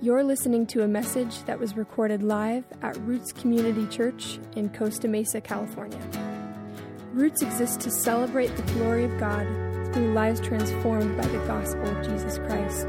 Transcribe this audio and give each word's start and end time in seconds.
You're 0.00 0.22
listening 0.22 0.64
to 0.68 0.84
a 0.84 0.86
message 0.86 1.42
that 1.46 1.58
was 1.58 1.76
recorded 1.76 2.22
live 2.22 2.62
at 2.82 2.96
Roots 2.98 3.32
Community 3.32 3.84
Church 3.88 4.38
in 4.54 4.68
Costa 4.68 5.08
Mesa, 5.08 5.40
California. 5.40 5.98
Roots 7.12 7.42
exists 7.42 7.76
to 7.78 7.90
celebrate 7.90 8.54
the 8.54 8.62
glory 8.74 9.02
of 9.02 9.18
God 9.18 9.44
through 9.92 10.12
lives 10.12 10.40
transformed 10.40 11.16
by 11.16 11.26
the 11.26 11.38
gospel 11.48 11.84
of 11.84 12.06
Jesus 12.06 12.38
Christ. 12.38 12.86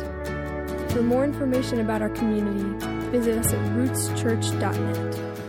For 0.93 1.01
more 1.01 1.25
information 1.25 1.79
about 1.79 2.03
our 2.03 2.09
community, 2.09 2.85
visit 3.09 3.39
us 3.39 3.53
at 3.53 3.59
rootschurch.net. 3.71 5.39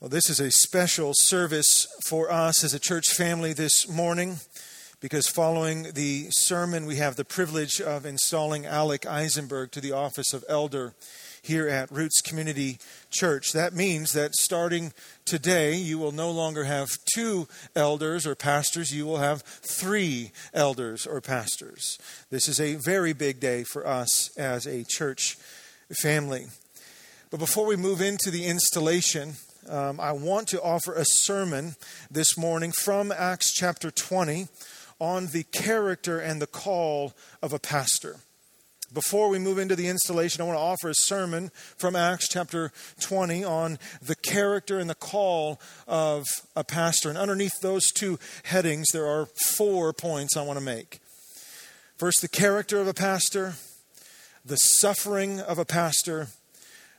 Well, 0.00 0.08
this 0.08 0.30
is 0.30 0.40
a 0.40 0.50
special 0.50 1.12
service 1.14 1.86
for 2.02 2.32
us 2.32 2.64
as 2.64 2.72
a 2.72 2.78
church 2.78 3.12
family 3.12 3.52
this 3.52 3.86
morning 3.90 4.36
because 5.00 5.28
following 5.28 5.92
the 5.92 6.26
sermon, 6.30 6.86
we 6.86 6.96
have 6.96 7.16
the 7.16 7.24
privilege 7.24 7.80
of 7.80 8.06
installing 8.06 8.64
Alec 8.64 9.06
Eisenberg 9.06 9.70
to 9.72 9.80
the 9.80 9.92
office 9.92 10.32
of 10.32 10.44
elder 10.48 10.94
here 11.42 11.68
at 11.68 11.92
Roots 11.92 12.22
Community 12.22 12.78
Church. 13.10 13.52
That 13.52 13.74
means 13.74 14.14
that 14.14 14.34
starting 14.34 14.92
today, 15.26 15.74
you 15.74 15.98
will 15.98 16.12
no 16.12 16.30
longer 16.30 16.64
have 16.64 16.88
two 17.14 17.46
elders 17.74 18.26
or 18.26 18.34
pastors, 18.34 18.92
you 18.92 19.04
will 19.04 19.18
have 19.18 19.42
three 19.42 20.32
elders 20.54 21.06
or 21.06 21.20
pastors. 21.20 21.98
This 22.30 22.48
is 22.48 22.58
a 22.58 22.76
very 22.76 23.12
big 23.12 23.38
day 23.38 23.64
for 23.64 23.86
us 23.86 24.36
as 24.38 24.66
a 24.66 24.84
church 24.88 25.36
family. 26.00 26.46
But 27.30 27.38
before 27.38 27.66
we 27.66 27.76
move 27.76 28.00
into 28.00 28.30
the 28.30 28.46
installation, 28.46 29.34
um, 29.68 30.00
I 30.00 30.12
want 30.12 30.48
to 30.48 30.62
offer 30.62 30.94
a 30.94 31.04
sermon 31.04 31.76
this 32.10 32.38
morning 32.38 32.72
from 32.72 33.12
Acts 33.12 33.52
chapter 33.52 33.90
20 33.90 34.48
on 34.98 35.26
the 35.28 35.44
character 35.44 36.18
and 36.18 36.40
the 36.40 36.46
call 36.46 37.12
of 37.42 37.52
a 37.52 37.58
pastor. 37.58 38.16
Before 38.92 39.28
we 39.28 39.38
move 39.40 39.58
into 39.58 39.74
the 39.74 39.88
installation, 39.88 40.40
I 40.40 40.44
want 40.44 40.56
to 40.56 40.62
offer 40.62 40.88
a 40.88 40.94
sermon 40.94 41.50
from 41.76 41.96
Acts 41.96 42.28
chapter 42.28 42.70
20 43.00 43.42
on 43.42 43.78
the 44.00 44.14
character 44.14 44.78
and 44.78 44.88
the 44.88 44.94
call 44.94 45.60
of 45.88 46.24
a 46.54 46.62
pastor. 46.62 47.08
And 47.08 47.18
underneath 47.18 47.60
those 47.60 47.90
two 47.92 48.18
headings, 48.44 48.86
there 48.92 49.06
are 49.06 49.26
four 49.48 49.92
points 49.92 50.36
I 50.36 50.42
want 50.42 50.58
to 50.58 50.64
make. 50.64 51.00
First, 51.98 52.22
the 52.22 52.28
character 52.28 52.80
of 52.80 52.86
a 52.86 52.94
pastor, 52.94 53.54
the 54.44 54.56
suffering 54.56 55.40
of 55.40 55.58
a 55.58 55.64
pastor, 55.64 56.28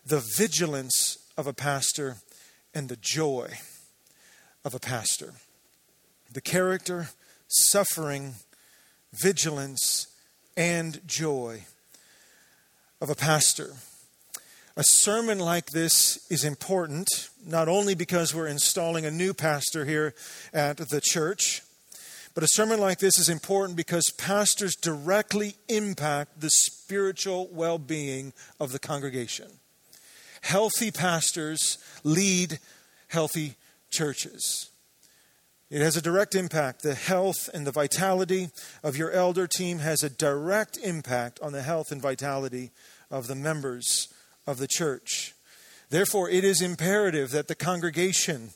the 0.06 0.24
vigilance 0.38 1.18
of 1.38 1.48
a 1.48 1.54
pastor, 1.54 2.18
and 2.74 2.90
the 2.90 2.98
joy 3.00 3.60
of 4.66 4.76
a 4.76 4.80
pastor. 4.80 5.34
The 6.34 6.42
character, 6.42 7.10
suffering, 7.48 8.36
vigilance, 9.22 10.08
and 10.56 11.02
joy 11.08 11.66
of 13.02 13.10
a 13.10 13.16
pastor. 13.16 13.74
A 14.76 14.84
sermon 14.84 15.40
like 15.40 15.72
this 15.72 16.20
is 16.30 16.44
important, 16.44 17.30
not 17.46 17.68
only 17.68 17.96
because 17.96 18.36
we're 18.36 18.48
installing 18.48 19.06
a 19.06 19.12
new 19.12 19.34
pastor 19.34 19.86
here 19.86 20.14
at 20.54 20.78
the 20.78 21.02
church, 21.04 21.64
but 22.36 22.44
a 22.44 22.48
sermon 22.52 22.80
like 22.80 23.00
this 23.00 23.18
is 23.18 23.30
important 23.30 23.76
because 23.76 24.12
pastors 24.20 24.76
directly 24.76 25.56
impact 25.68 26.40
the 26.40 26.52
spiritual 26.52 27.50
well 27.52 27.80
being 27.80 28.34
of 28.60 28.72
the 28.72 28.78
congregation. 28.78 29.48
Healthy 30.42 30.92
pastors 30.92 31.80
lead 32.04 32.60
healthy 33.08 33.56
churches. 33.90 34.70
It 35.70 35.82
has 35.82 35.98
a 35.98 36.02
direct 36.02 36.34
impact. 36.34 36.82
The 36.82 36.96
health 36.96 37.50
and 37.54 37.68
the 37.68 37.72
vitality 37.72 38.50
of 38.84 38.96
your 38.96 39.12
elder 39.12 39.48
team 39.48 39.80
has 39.80 40.02
a 40.02 40.10
direct 40.10 40.78
impact 40.78 41.40
on 41.42 41.52
the 41.52 41.62
health 41.62 41.92
and 41.92 42.02
vitality 42.02 42.72
of 43.12 43.28
the 43.28 43.36
members 43.36 44.08
of 44.46 44.60
the 44.60 44.68
church. 44.68 45.34
Therefore, 45.90 46.30
it 46.30 46.44
is 46.44 46.62
imperative 46.62 47.32
that 47.32 47.50
the 47.50 47.56
congregation 47.56 48.52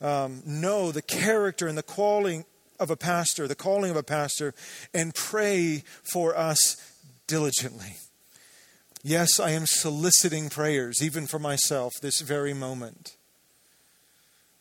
um, 0.00 0.42
know 0.46 0.92
the 0.92 1.02
character 1.02 1.66
and 1.66 1.76
the 1.76 1.82
calling 1.82 2.44
of 2.78 2.90
a 2.90 2.96
pastor, 2.96 3.48
the 3.48 3.54
calling 3.54 3.90
of 3.90 3.96
a 3.96 4.02
pastor, 4.02 4.54
and 4.94 5.14
pray 5.14 5.82
for 6.02 6.36
us 6.36 6.76
diligently. 7.26 7.96
Yes, 9.04 9.40
I 9.40 9.50
am 9.50 9.66
soliciting 9.66 10.50
prayers, 10.50 11.02
even 11.02 11.26
for 11.26 11.40
myself, 11.40 11.92
this 12.00 12.20
very 12.20 12.54
moment 12.54 13.16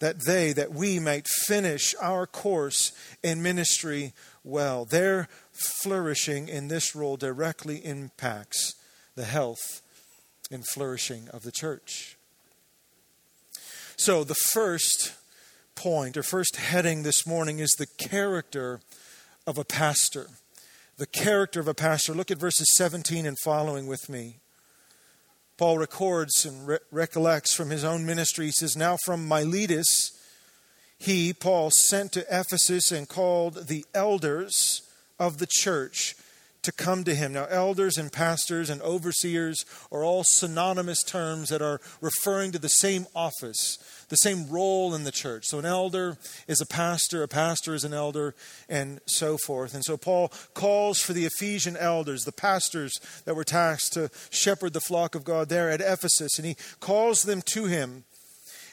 that 0.02 0.26
they, 0.26 0.52
that 0.52 0.74
we 0.74 1.00
might 1.00 1.28
finish 1.28 1.94
our 2.02 2.26
course 2.26 2.92
in 3.24 3.42
ministry 3.42 4.14
well. 4.44 4.84
Their 4.84 5.30
flourishing 5.52 6.50
in 6.50 6.68
this 6.68 6.96
role 6.96 7.18
directly 7.18 7.78
impacts 7.86 8.74
the 9.16 9.26
health 9.26 9.82
and 10.50 10.68
flourishing 10.68 11.30
of 11.30 11.44
the 11.44 11.52
church. 11.52 12.18
So, 13.96 14.24
the 14.24 14.34
first 14.34 15.14
point 15.76 16.18
or 16.18 16.24
first 16.24 16.56
heading 16.56 17.04
this 17.04 17.28
morning 17.28 17.60
is 17.60 17.72
the 17.78 17.88
character 18.10 18.82
of 19.46 19.60
a 19.60 19.64
pastor. 19.64 20.30
The 20.98 21.06
character 21.06 21.60
of 21.60 21.68
a 21.68 21.76
pastor. 21.76 22.14
Look 22.14 22.32
at 22.32 22.40
verses 22.40 22.74
17 22.76 23.28
and 23.28 23.38
following 23.44 23.86
with 23.86 24.10
me. 24.10 24.41
Paul 25.62 25.78
records 25.78 26.44
and 26.44 26.66
re- 26.66 26.80
recollects 26.90 27.54
from 27.54 27.70
his 27.70 27.84
own 27.84 28.04
ministry. 28.04 28.48
He 28.48 28.52
says, 28.52 28.76
Now 28.76 28.98
from 29.06 29.28
Miletus, 29.28 30.12
he, 30.98 31.34
Paul, 31.34 31.70
sent 31.70 32.14
to 32.14 32.26
Ephesus 32.32 32.92
and 32.92 33.08
called 33.08 33.68
the 33.68 33.86
elders 33.94 34.82
of 35.20 35.38
the 35.38 35.46
church 35.48 36.16
to 36.64 36.72
come 36.72 37.04
to 37.04 37.16
him. 37.16 37.34
Now, 37.34 37.48
elders 37.50 37.98
and 37.98 38.12
pastors 38.12 38.70
and 38.70 38.82
overseers 38.82 39.66
are 39.92 40.04
all 40.04 40.24
synonymous 40.26 41.04
terms 41.04 41.50
that 41.50 41.62
are 41.62 41.82
referring 42.02 42.52
to 42.52 42.60
the 42.60 42.68
same 42.68 43.08
office, 43.16 43.78
the 44.10 44.16
same 44.18 44.50
role 44.50 44.94
in 44.94 45.04
the 45.04 45.12
church. 45.12 45.46
So, 45.48 45.60
an 45.60 45.66
elder 45.66 46.18
is 46.48 46.62
a 46.62 46.66
pastor, 46.66 47.24
a 47.24 47.28
pastor 47.28 47.74
is 47.74 47.84
an 47.84 47.94
elder, 47.94 48.36
and 48.70 49.00
so 49.06 49.38
forth. 49.38 49.74
And 49.74 49.84
so, 49.84 49.98
Paul 49.98 50.32
calls 50.54 51.00
for 51.00 51.14
the 51.14 51.26
Ephesian 51.26 51.78
elders, 51.78 52.24
the 52.24 52.32
pastors 52.32 53.00
that 53.26 53.36
were 53.36 53.44
tasked 53.44 53.94
to 53.94 54.12
shepherd 54.30 54.74
the 54.74 54.82
flock 54.82 55.16
of 55.16 55.24
God 55.24 55.50
there 55.50 55.70
at 55.70 55.82
Ephesus, 55.82 56.38
and 56.38 56.46
he 56.46 56.56
calls 56.80 57.24
them 57.24 57.42
to 57.48 57.66
him. 57.66 58.04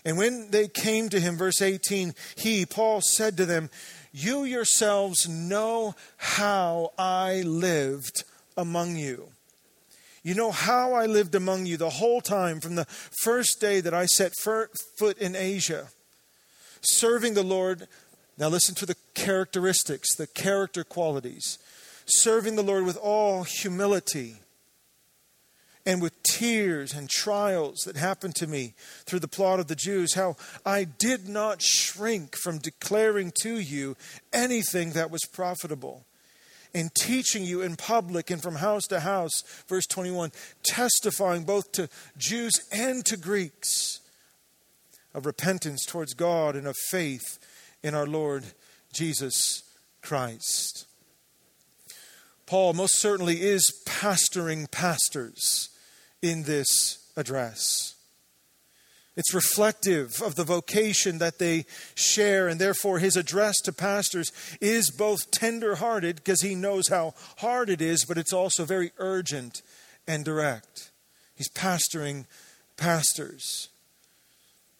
And 0.05 0.17
when 0.17 0.51
they 0.51 0.69
came 0.69 1.09
to 1.11 1.21
him, 1.21 1.37
verse 1.37 1.61
18, 1.61 2.15
he, 2.37 2.65
Paul, 2.65 3.01
said 3.01 3.37
to 3.37 3.47
them, 3.47 3.69
You 4.19 4.45
yourselves 4.45 5.29
know 5.29 5.95
how 6.17 6.93
I 6.99 7.43
lived 7.43 8.25
among 8.57 8.97
you 8.97 9.31
you 10.29 10.35
know 10.35 10.51
how 10.51 10.93
I 10.93 11.07
lived 11.07 11.35
among 11.35 11.65
you 11.65 11.79
the 11.79 11.89
whole 11.89 12.21
time 12.21 12.61
from 12.61 12.75
the 12.75 12.85
first 12.85 13.63
day 13.63 13.81
that 13.81 13.95
I 13.95 14.05
set 14.05 14.33
foot 14.37 15.17
in 15.17 15.35
Asia, 15.35 15.89
serving 16.83 17.33
the 17.33 17.43
Lord. 17.43 17.89
Now, 18.37 18.49
listen 18.49 18.75
to 18.75 18.85
the 18.85 18.97
characteristics, 19.15 20.15
the 20.15 20.27
character 20.27 20.85
qualities. 20.85 21.59
Serving 22.05 22.57
the 22.57 22.63
Lord 22.63 22.85
with 22.85 22.99
all 22.99 23.45
humility 23.45 24.37
and 25.89 26.03
with 26.03 26.23
tears 26.23 26.93
and 26.93 27.09
trials 27.09 27.79
that 27.87 27.97
happened 27.97 28.35
to 28.35 28.47
me 28.47 28.75
through 29.07 29.21
the 29.21 29.27
plot 29.27 29.59
of 29.59 29.69
the 29.69 29.75
Jews, 29.75 30.13
how 30.13 30.37
I 30.65 30.85
did 30.85 31.27
not 31.27 31.63
shrink 31.63 32.37
from 32.37 32.59
declaring 32.59 33.33
to 33.41 33.59
you 33.59 33.97
anything 34.31 34.91
that 34.91 35.11
was 35.11 35.25
profitable 35.33 36.05
and 36.75 36.95
teaching 36.95 37.43
you 37.43 37.63
in 37.63 37.77
public 37.77 38.31
and 38.31 38.43
from 38.43 38.57
house 38.57 38.87
to 38.89 39.01
house. 39.01 39.43
Verse 39.67 39.87
21 39.87 40.31
testifying 40.63 41.45
both 41.45 41.73
to 41.73 41.89
Jews 42.19 42.53
and 42.71 43.03
to 43.07 43.17
Greeks 43.17 44.01
of 45.15 45.25
repentance 45.25 45.87
towards 45.87 46.13
God 46.13 46.55
and 46.55 46.67
of 46.67 46.77
faith 46.91 47.39
in 47.83 47.95
our 47.95 48.07
Lord 48.07 48.45
Jesus 48.93 49.63
Christ. 50.03 50.87
Paul 52.45 52.75
most 52.75 53.01
certainly 53.01 53.41
is 53.41 53.73
pastoring 53.87 54.71
pastors 54.71 55.71
in 56.23 56.45
this 56.45 57.11
address. 57.17 57.95
It's 59.17 59.35
reflective 59.35 60.23
of 60.23 60.37
the 60.37 60.45
vocation 60.45 61.19
that 61.19 61.41
they 61.41 61.67
share, 61.97 62.47
and 62.47 62.61
therefore 62.61 63.01
his 63.01 63.17
address 63.17 63.57
to 63.63 63.73
pastors 63.73 64.31
is 64.61 64.93
both 64.93 65.33
tender 65.33 65.75
hearted 65.75 66.17
because 66.17 66.41
he 66.41 66.55
knows 66.55 66.87
how 66.89 67.15
hard 67.39 67.69
it 67.69 67.83
is, 67.83 68.05
but 68.05 68.17
it's 68.17 68.33
also 68.33 68.65
very 68.65 68.93
urgent 68.99 69.61
and 70.07 70.25
direct. 70.25 70.93
He's 71.35 71.49
pastoring 71.49 72.27
pastors. 72.77 73.71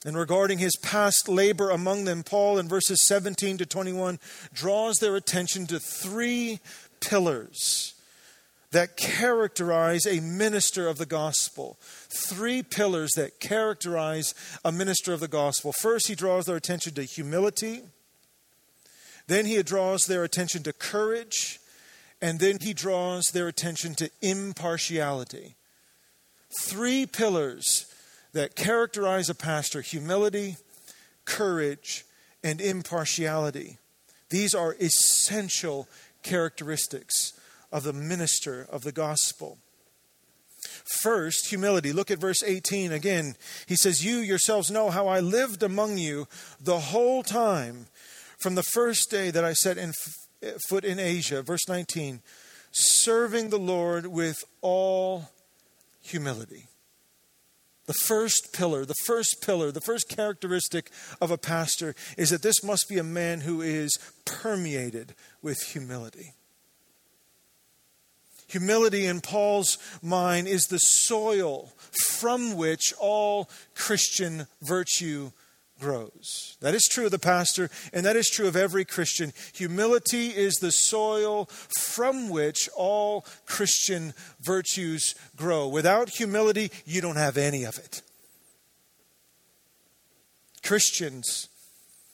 And 0.07 0.17
regarding 0.17 0.59
his 0.59 0.77
past 0.77 1.29
labor 1.29 1.71
among 1.71 2.05
them, 2.05 2.23
Paul 2.23 2.59
in 2.59 2.69
verses 2.69 3.05
17 3.09 3.59
to 3.59 3.67
21 3.67 4.21
draws 4.53 4.99
their 4.99 5.17
attention 5.17 5.67
to 5.67 5.81
three 5.81 6.61
pillars 7.01 7.95
that 8.71 8.97
characterize 8.97 10.05
a 10.07 10.21
minister 10.21 10.89
of 10.89 10.99
the 10.99 11.07
gospel. 11.07 11.79
Three 11.81 12.63
pillars 12.63 13.13
that 13.17 13.41
characterize 13.41 14.35
a 14.65 14.73
minister 14.73 15.13
of 15.13 15.21
the 15.21 15.29
gospel. 15.29 15.73
First, 15.73 16.09
he 16.09 16.15
draws 16.15 16.45
their 16.45 16.57
attention 16.57 16.95
to 16.95 17.03
humility. 17.05 17.83
Then 19.27 19.47
he 19.47 19.63
draws 19.63 20.05
their 20.05 20.23
attention 20.23 20.63
to 20.65 20.73
courage. 20.73 21.61
And 22.21 22.41
then 22.41 22.59
he 22.61 22.75
draws 22.75 23.27
their 23.33 23.49
attention 23.49 23.95
to 23.97 24.11
impartiality. 24.21 25.55
Three 26.61 27.07
pillars 27.07 27.87
that 28.33 28.57
characterize 28.57 29.31
a 29.31 29.35
pastor 29.35 29.81
humility, 29.81 30.57
courage, 31.25 32.05
and 32.45 32.61
impartiality. 32.61 33.79
These 34.31 34.55
are 34.55 34.77
essential 34.79 35.89
characteristics 36.23 37.38
of 37.71 37.85
the 37.85 37.93
minister 37.93 38.67
of 38.71 38.83
the 38.83 38.93
gospel. 38.93 39.59
First, 41.03 41.51
humility. 41.51 41.93
Look 41.93 42.11
at 42.11 42.19
verse 42.19 42.43
18 42.43 42.93
again. 42.93 43.35
He 43.67 43.77
says, 43.77 44.05
You 44.05 44.17
yourselves 44.17 44.71
know 44.71 44.91
how 44.91 45.07
I 45.07 45.21
lived 45.21 45.63
among 45.63 45.99
you 45.99 46.27
the 46.61 46.79
whole 46.79 47.23
time 47.23 47.87
from 48.41 48.55
the 48.55 48.63
first 48.63 49.11
day 49.11 49.31
that 49.31 49.45
I 49.45 49.53
set 49.53 49.79
in 49.79 49.93
foot 50.69 50.85
in 50.85 50.99
Asia. 50.99 51.43
Verse 51.43 51.69
19, 51.69 52.21
serving 52.73 53.51
the 53.51 53.59
Lord 53.59 54.07
with 54.07 54.45
all 54.61 55.31
humility. 56.01 56.67
The 57.87 57.95
first 57.95 58.53
pillar, 58.53 58.85
the 58.85 58.95
first 59.07 59.43
pillar, 59.43 59.73
the 59.73 59.81
first 59.81 60.09
characteristic 60.09 60.91
of 61.21 61.31
a 61.31 61.39
pastor 61.39 61.95
is 62.19 62.31
that 62.31 62.43
this 62.43 62.63
must 62.63 62.87
be 62.89 62.99
a 62.99 63.05
man 63.05 63.41
who 63.41 63.63
is 63.63 63.99
permeated 64.27 65.15
with 65.41 65.59
humility. 65.63 66.35
Humility 68.49 69.07
in 69.07 69.21
Paul's 69.21 69.79
mind 70.03 70.49
is 70.49 70.67
the 70.67 70.79
soil 70.79 71.73
from 72.07 72.57
which 72.57 72.95
all 72.99 73.49
Christian 73.75 74.47
virtue 74.63 75.31
grows. 75.79 76.57
That 76.61 76.75
is 76.75 76.89
true 76.91 77.05
of 77.05 77.11
the 77.11 77.19
pastor, 77.19 77.71
and 77.93 78.05
that 78.05 78.17
is 78.17 78.29
true 78.29 78.49
of 78.49 78.57
every 78.57 78.85
Christian. 78.85 79.33
Humility 79.55 80.29
is 80.29 80.55
the 80.55 80.71
soil 80.71 81.45
from 81.79 82.29
which 82.29 82.69
all 82.77 83.25
Christian 83.47 84.15
virtues 84.41 85.15
grow. 85.37 85.69
Without 85.69 86.09
humility, 86.09 86.71
you 86.85 87.01
don't 87.01 87.17
have 87.17 87.37
any 87.37 87.65
of 87.65 87.79
it. 87.79 88.03
Christians, 90.63 91.49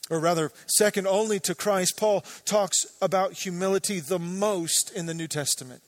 or 0.09 0.19
rather, 0.19 0.51
second 0.67 1.07
only 1.07 1.39
to 1.41 1.55
Christ, 1.55 1.97
Paul 1.97 2.21
talks 2.45 2.85
about 3.01 3.33
humility 3.33 3.99
the 3.99 4.19
most 4.19 4.91
in 4.91 5.07
the 5.07 5.13
New 5.13 5.27
Testament. 5.27 5.81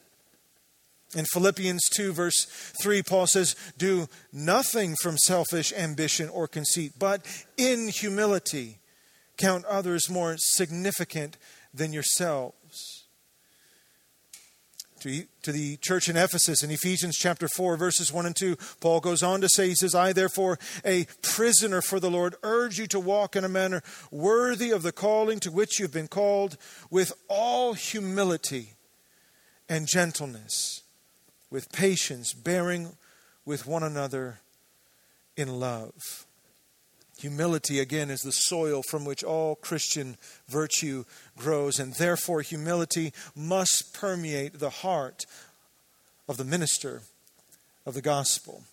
In 1.16 1.26
Philippians 1.26 1.84
2, 1.96 2.12
verse 2.12 2.46
3, 2.82 3.02
Paul 3.02 3.28
says, 3.28 3.56
Do 3.78 4.08
nothing 4.34 4.96
from 5.02 5.18
selfish 5.18 5.72
ambition 5.72 6.28
or 6.28 6.48
conceit, 6.48 6.94
but 7.00 7.26
in 7.56 7.88
humility 7.88 8.80
count 9.38 9.64
others 9.66 10.10
more 10.10 10.36
significant 10.38 11.38
than 11.74 11.94
yourselves. 11.94 13.06
To, 15.02 15.24
to 15.44 15.52
the 15.52 15.78
church 15.78 16.10
in 16.10 16.18
Ephesus, 16.18 16.64
in 16.64 16.72
Ephesians 16.72 17.16
chapter 17.16 17.48
4, 17.48 17.78
verses 17.78 18.12
1 18.12 18.26
and 18.26 18.36
2, 18.36 18.58
Paul 18.82 19.00
goes 19.00 19.22
on 19.24 19.42
to 19.42 19.48
say, 19.48 19.70
He 19.70 19.76
says, 19.76 19.94
I, 19.96 20.12
therefore, 20.12 20.58
a 20.84 21.06
prisoner 21.22 21.82
for 21.82 22.00
the 22.00 22.10
Lord, 22.10 22.36
urge 22.44 22.80
you 22.80 22.88
to 22.88 23.00
walk 23.00 23.36
in 23.36 23.46
a 23.46 23.50
manner 23.50 23.84
worthy 24.12 24.72
of 24.72 24.82
the 24.82 24.92
calling 24.92 25.40
to 25.42 25.52
which 25.52 25.80
you've 25.80 25.94
been 25.94 26.08
called, 26.08 26.58
with 26.90 27.14
all 27.30 27.76
humility 27.76 28.74
and 29.70 29.88
gentleness 29.88 30.82
with 31.50 31.72
patience, 31.72 32.34
bearing 32.34 32.98
with 33.46 33.66
one 33.66 33.84
another 33.84 34.40
in 35.36 35.60
love. 35.60 36.26
Humility, 37.20 37.80
again, 37.80 38.12
is 38.12 38.22
the 38.22 38.32
soil 38.32 38.84
from 38.84 39.04
which 39.04 39.24
all 39.24 39.56
Christian 39.56 40.18
virtue 40.48 41.04
grows, 41.36 41.80
and 41.80 41.94
therefore 41.94 42.42
humility 42.42 43.12
must 43.36 43.94
permeate 43.94 44.60
the 44.60 44.70
heart 44.70 45.26
of 46.28 46.38
the 46.38 46.44
minister 46.44 47.02
of 47.86 47.96
the 47.96 48.02
gospel. 48.02 48.64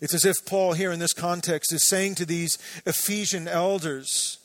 It's 0.00 0.14
as 0.14 0.24
if 0.24 0.36
Paul, 0.46 0.74
here 0.74 0.92
in 0.92 1.00
this 1.00 1.12
context, 1.12 1.72
is 1.72 1.88
saying 1.88 2.14
to 2.16 2.26
these 2.26 2.58
Ephesian 2.86 3.48
elders, 3.48 4.38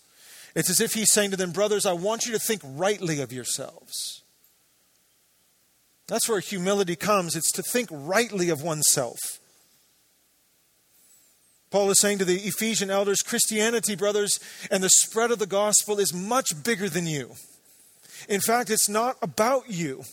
it's 0.56 0.70
as 0.70 0.82
if 0.82 0.94
he's 0.94 1.12
saying 1.12 1.32
to 1.32 1.38
them, 1.38 1.52
Brothers, 1.52 1.86
I 1.86 1.94
want 1.94 2.26
you 2.26 2.32
to 2.32 2.40
think 2.40 2.62
rightly 2.64 3.22
of 3.22 3.32
yourselves. 3.32 4.24
That's 6.08 6.30
where 6.30 6.40
humility 6.40 6.96
comes. 6.96 7.36
It's 7.36 7.52
to 7.54 7.64
think 7.64 7.90
rightly 7.92 8.50
of 8.50 8.62
oneself. 8.62 9.18
Paul 11.72 11.90
is 11.90 12.00
saying 12.00 12.20
to 12.20 12.26
the 12.26 12.38
Ephesian 12.38 12.90
elders 12.90 13.22
Christianity, 13.22 13.96
brothers, 13.96 14.40
and 14.72 14.84
the 14.84 14.90
spread 14.90 15.32
of 15.32 15.40
the 15.40 15.48
gospel 15.48 16.00
is 16.00 16.14
much 16.14 16.48
bigger 16.64 16.88
than 16.88 17.08
you. 17.08 17.34
In 18.30 18.40
fact, 18.40 18.70
it's 18.70 18.88
not 18.88 19.18
about 19.22 19.70
you. 19.70 20.04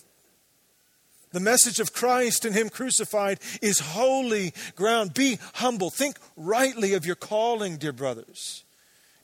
The 1.33 1.41
message 1.41 1.79
of 1.79 1.93
Christ 1.93 2.45
and 2.45 2.55
Him 2.55 2.69
crucified 2.69 3.39
is 3.61 3.81
holy 3.81 4.53
ground. 4.77 5.15
Be 5.15 5.39
humble. 5.55 5.91
Think 5.91 6.17
rightly 6.37 6.95
of 6.95 7.07
your 7.07 7.17
calling, 7.17 7.77
dear 7.77 7.93
brothers. 7.93 8.65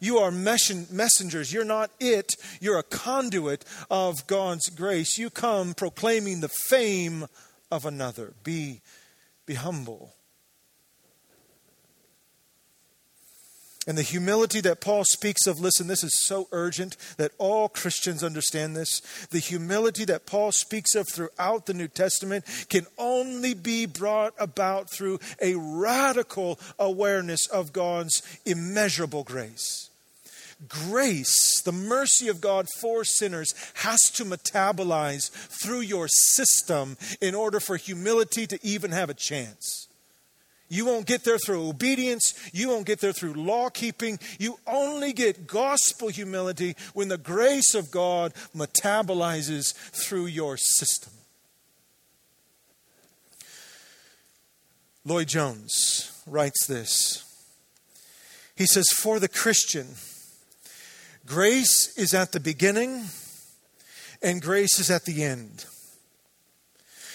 You 0.00 0.18
are 0.18 0.30
messengers. 0.30 1.52
You're 1.52 1.64
not 1.64 1.90
it. 1.98 2.34
You're 2.60 2.78
a 2.78 2.84
conduit 2.84 3.64
of 3.90 4.26
God's 4.26 4.68
grace. 4.70 5.18
You 5.18 5.30
come 5.30 5.74
proclaiming 5.74 6.40
the 6.40 6.48
fame 6.48 7.26
of 7.70 7.84
another. 7.84 8.34
Be, 8.44 8.80
be 9.46 9.54
humble. 9.54 10.14
And 13.88 13.96
the 13.96 14.02
humility 14.02 14.60
that 14.60 14.82
Paul 14.82 15.04
speaks 15.04 15.46
of, 15.46 15.60
listen, 15.60 15.86
this 15.86 16.04
is 16.04 16.26
so 16.26 16.46
urgent 16.52 16.94
that 17.16 17.32
all 17.38 17.70
Christians 17.70 18.22
understand 18.22 18.76
this. 18.76 19.00
The 19.30 19.38
humility 19.38 20.04
that 20.04 20.26
Paul 20.26 20.52
speaks 20.52 20.94
of 20.94 21.08
throughout 21.08 21.64
the 21.64 21.72
New 21.72 21.88
Testament 21.88 22.44
can 22.68 22.86
only 22.98 23.54
be 23.54 23.86
brought 23.86 24.34
about 24.38 24.90
through 24.90 25.20
a 25.40 25.54
radical 25.54 26.60
awareness 26.78 27.46
of 27.46 27.72
God's 27.72 28.22
immeasurable 28.44 29.24
grace 29.24 29.87
grace, 30.66 31.60
the 31.62 31.72
mercy 31.72 32.28
of 32.28 32.40
God 32.40 32.66
for 32.80 33.04
sinners, 33.04 33.54
has 33.74 34.00
to 34.14 34.24
metabolize 34.24 35.30
through 35.30 35.80
your 35.80 36.08
system 36.08 36.96
in 37.20 37.34
order 37.34 37.60
for 37.60 37.76
humility 37.76 38.46
to 38.46 38.58
even 38.66 38.90
have 38.90 39.10
a 39.10 39.14
chance. 39.14 39.88
You 40.70 40.84
won't 40.84 41.06
get 41.06 41.24
there 41.24 41.38
through 41.38 41.68
obedience. 41.68 42.34
You 42.52 42.68
won't 42.68 42.86
get 42.86 43.00
there 43.00 43.12
through 43.12 43.34
law 43.34 43.70
keeping. 43.70 44.18
You 44.38 44.58
only 44.66 45.12
get 45.12 45.46
gospel 45.46 46.08
humility 46.08 46.76
when 46.92 47.08
the 47.08 47.16
grace 47.16 47.74
of 47.74 47.90
God 47.90 48.34
metabolizes 48.54 49.72
through 49.74 50.26
your 50.26 50.56
system. 50.58 51.12
Lloyd 55.06 55.28
Jones 55.28 56.22
writes 56.26 56.66
this. 56.66 57.24
He 58.54 58.66
says, 58.66 58.88
For 58.90 59.18
the 59.18 59.28
Christian, 59.28 59.86
Grace 61.28 61.92
is 61.98 62.14
at 62.14 62.32
the 62.32 62.40
beginning 62.40 63.04
and 64.22 64.40
grace 64.40 64.80
is 64.80 64.90
at 64.90 65.04
the 65.04 65.22
end. 65.22 65.66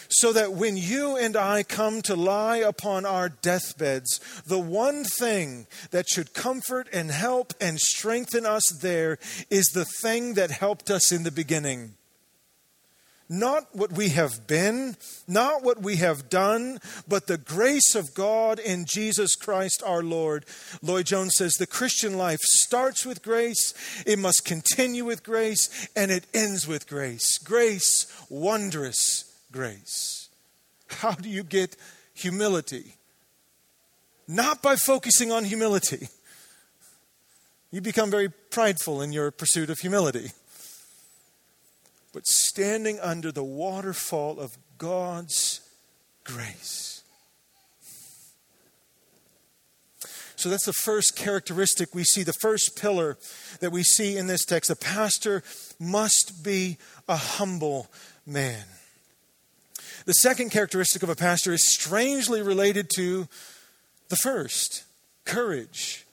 So 0.07 0.31
that 0.33 0.53
when 0.53 0.77
you 0.77 1.17
and 1.17 1.35
I 1.35 1.63
come 1.63 2.03
to 2.03 2.15
lie 2.15 2.57
upon 2.57 3.07
our 3.07 3.27
deathbeds, 3.29 4.19
the 4.45 4.59
one 4.59 5.03
thing 5.03 5.65
that 5.89 6.07
should 6.07 6.35
comfort 6.35 6.87
and 6.93 7.09
help 7.09 7.55
and 7.59 7.79
strengthen 7.79 8.45
us 8.45 8.69
there 8.81 9.17
is 9.49 9.65
the 9.73 9.85
thing 9.85 10.35
that 10.35 10.51
helped 10.51 10.91
us 10.91 11.11
in 11.11 11.23
the 11.23 11.31
beginning 11.31 11.95
not 13.29 13.67
what 13.73 13.93
we 13.93 14.09
have 14.09 14.47
been, 14.47 14.95
not 15.27 15.63
what 15.63 15.81
we 15.81 15.97
have 15.97 16.29
done, 16.29 16.79
but 17.07 17.27
the 17.27 17.37
grace 17.37 17.95
of 17.95 18.13
God 18.13 18.59
in 18.59 18.85
Jesus 18.85 19.35
Christ 19.35 19.81
our 19.85 20.03
Lord. 20.03 20.45
Lloyd 20.81 21.05
Jones 21.05 21.33
says 21.37 21.53
the 21.53 21.67
Christian 21.67 22.17
life 22.17 22.39
starts 22.41 23.05
with 23.05 23.23
grace, 23.23 23.73
it 24.05 24.19
must 24.19 24.45
continue 24.45 25.05
with 25.05 25.23
grace, 25.23 25.87
and 25.95 26.11
it 26.11 26.25
ends 26.33 26.67
with 26.67 26.87
grace. 26.87 27.37
Grace, 27.37 28.05
wondrous 28.29 29.25
grace. 29.51 30.29
How 30.87 31.11
do 31.11 31.29
you 31.29 31.43
get 31.43 31.75
humility? 32.13 32.95
Not 34.27 34.61
by 34.61 34.75
focusing 34.75 35.31
on 35.31 35.43
humility. 35.43 36.07
You 37.71 37.81
become 37.81 38.11
very 38.11 38.29
prideful 38.29 39.01
in 39.01 39.11
your 39.11 39.31
pursuit 39.31 39.71
of 39.71 39.79
humility 39.79 40.31
but 42.13 42.27
standing 42.27 42.99
under 42.99 43.31
the 43.31 43.43
waterfall 43.43 44.39
of 44.39 44.57
God's 44.77 45.61
grace. 46.23 47.03
So 50.35 50.49
that's 50.49 50.65
the 50.65 50.73
first 50.73 51.15
characteristic 51.15 51.95
we 51.95 52.03
see, 52.03 52.23
the 52.23 52.33
first 52.33 52.77
pillar 52.79 53.17
that 53.61 53.71
we 53.71 53.81
see 53.81 54.17
in 54.17 54.27
this 54.27 54.43
text. 54.43 54.69
A 54.69 54.75
pastor 54.75 55.41
must 55.79 56.43
be 56.43 56.77
a 57.07 57.15
humble 57.15 57.87
man. 58.25 58.65
The 60.05 60.13
second 60.13 60.49
characteristic 60.49 61.01
of 61.01 61.09
a 61.09 61.15
pastor 61.15 61.53
is 61.53 61.73
strangely 61.73 62.41
related 62.41 62.89
to 62.97 63.29
the 64.09 64.17
first 64.17 64.83
courage. 65.23 66.05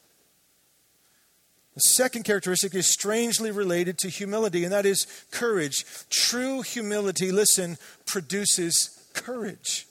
The 1.74 1.80
second 1.80 2.24
characteristic 2.24 2.74
is 2.74 2.92
strangely 2.92 3.50
related 3.50 3.96
to 3.98 4.08
humility, 4.08 4.64
and 4.64 4.72
that 4.72 4.86
is 4.86 5.06
courage. 5.30 5.84
True 6.10 6.62
humility, 6.62 7.30
listen, 7.30 7.78
produces 8.06 9.08
courage. 9.14 9.86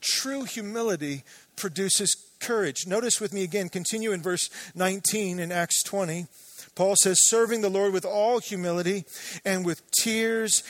True 0.00 0.44
humility 0.44 1.22
produces 1.56 2.16
courage. 2.40 2.86
Notice 2.86 3.20
with 3.20 3.32
me 3.32 3.42
again, 3.42 3.68
continue 3.68 4.12
in 4.12 4.22
verse 4.22 4.50
19 4.74 5.38
in 5.38 5.52
Acts 5.52 5.82
20. 5.82 6.26
Paul 6.74 6.94
says, 6.96 7.18
serving 7.22 7.60
the 7.60 7.68
Lord 7.68 7.92
with 7.92 8.04
all 8.04 8.40
humility 8.40 9.04
and 9.44 9.64
with 9.64 9.88
tears, 9.92 10.62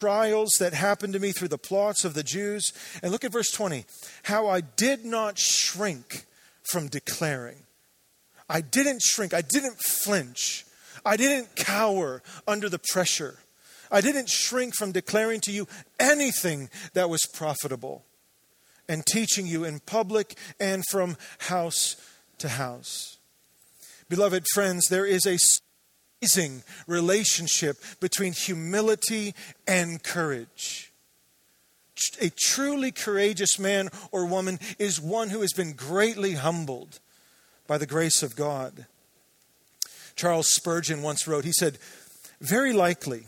trials 0.00 0.50
that 0.58 0.72
happened 0.72 1.12
to 1.12 1.20
me 1.20 1.30
through 1.30 1.48
the 1.48 1.58
plots 1.58 2.04
of 2.04 2.14
the 2.14 2.22
Jews. 2.22 2.72
And 3.02 3.12
look 3.12 3.24
at 3.24 3.32
verse 3.32 3.50
20 3.50 3.84
how 4.24 4.48
I 4.48 4.60
did 4.60 5.04
not 5.04 5.38
shrink 5.38 6.24
from 6.62 6.88
declaring. 6.88 7.64
I 8.50 8.60
didn't 8.60 9.00
shrink, 9.00 9.32
I 9.32 9.40
didn't 9.40 9.78
flinch, 9.80 10.66
I 11.06 11.16
didn't 11.16 11.56
cower 11.56 12.22
under 12.46 12.68
the 12.68 12.80
pressure. 12.92 13.38
I 13.92 14.00
didn't 14.00 14.28
shrink 14.28 14.74
from 14.76 14.92
declaring 14.92 15.40
to 15.42 15.52
you 15.52 15.66
anything 15.98 16.68
that 16.92 17.10
was 17.10 17.26
profitable 17.32 18.04
and 18.88 19.04
teaching 19.04 19.46
you 19.46 19.64
in 19.64 19.80
public 19.80 20.36
and 20.60 20.84
from 20.90 21.16
house 21.38 21.96
to 22.38 22.48
house. 22.48 23.18
Beloved 24.08 24.46
friends, 24.52 24.86
there 24.88 25.06
is 25.06 25.26
a 25.26 25.38
amazing 26.22 26.62
relationship 26.86 27.76
between 28.00 28.32
humility 28.32 29.34
and 29.66 30.02
courage. 30.02 30.92
A 32.20 32.30
truly 32.30 32.92
courageous 32.92 33.58
man 33.58 33.88
or 34.10 34.26
woman 34.26 34.58
is 34.78 35.00
one 35.00 35.30
who 35.30 35.40
has 35.40 35.52
been 35.52 35.72
greatly 35.72 36.34
humbled 36.34 37.00
by 37.70 37.78
the 37.78 37.86
grace 37.86 38.24
of 38.24 38.34
God. 38.34 38.86
Charles 40.16 40.48
Spurgeon 40.52 41.02
once 41.02 41.28
wrote, 41.28 41.44
he 41.44 41.52
said, 41.52 41.78
Very 42.40 42.72
likely, 42.72 43.26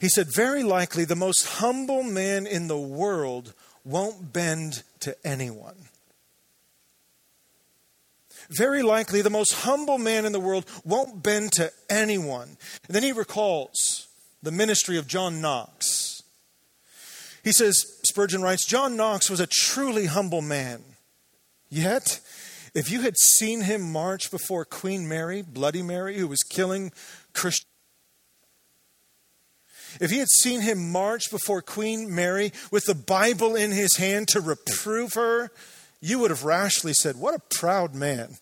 he 0.00 0.08
said, 0.08 0.34
Very 0.34 0.64
likely 0.64 1.04
the 1.04 1.14
most 1.14 1.46
humble 1.46 2.02
man 2.02 2.48
in 2.48 2.66
the 2.66 2.76
world 2.76 3.54
won't 3.84 4.32
bend 4.32 4.82
to 4.98 5.16
anyone. 5.24 5.76
Very 8.50 8.82
likely, 8.82 9.22
the 9.22 9.30
most 9.30 9.54
humble 9.54 9.98
man 9.98 10.24
in 10.24 10.32
the 10.32 10.40
world 10.40 10.66
won't 10.84 11.22
bend 11.22 11.52
to 11.52 11.70
anyone. 11.88 12.56
And 12.88 12.96
then 12.96 13.04
he 13.04 13.12
recalls 13.12 14.08
the 14.42 14.50
ministry 14.50 14.98
of 14.98 15.06
John 15.06 15.40
Knox. 15.40 16.24
He 17.44 17.52
says, 17.52 18.00
Spurgeon 18.02 18.42
writes, 18.42 18.66
John 18.66 18.96
Knox 18.96 19.30
was 19.30 19.38
a 19.38 19.46
truly 19.46 20.06
humble 20.06 20.42
man. 20.42 20.82
Yet, 21.70 22.20
if 22.74 22.90
you 22.90 23.02
had 23.02 23.16
seen 23.16 23.62
him 23.62 23.92
march 23.92 24.30
before 24.30 24.64
Queen 24.64 25.08
Mary, 25.08 25.42
Bloody 25.42 25.82
Mary, 25.82 26.18
who 26.18 26.28
was 26.28 26.42
killing 26.42 26.92
Christians, 27.32 27.68
if 30.00 30.10
he 30.10 30.18
had 30.18 30.28
seen 30.28 30.60
him 30.60 30.90
march 30.90 31.30
before 31.30 31.62
Queen 31.62 32.12
Mary 32.12 32.52
with 32.72 32.84
the 32.84 32.96
Bible 32.96 33.54
in 33.54 33.70
his 33.70 33.96
hand 33.96 34.26
to 34.28 34.40
reprove 34.40 35.14
her, 35.14 35.50
you 36.00 36.18
would 36.18 36.30
have 36.30 36.44
rashly 36.44 36.92
said, 36.92 37.16
What 37.16 37.34
a 37.34 37.42
proud 37.58 37.94
man. 37.94 38.36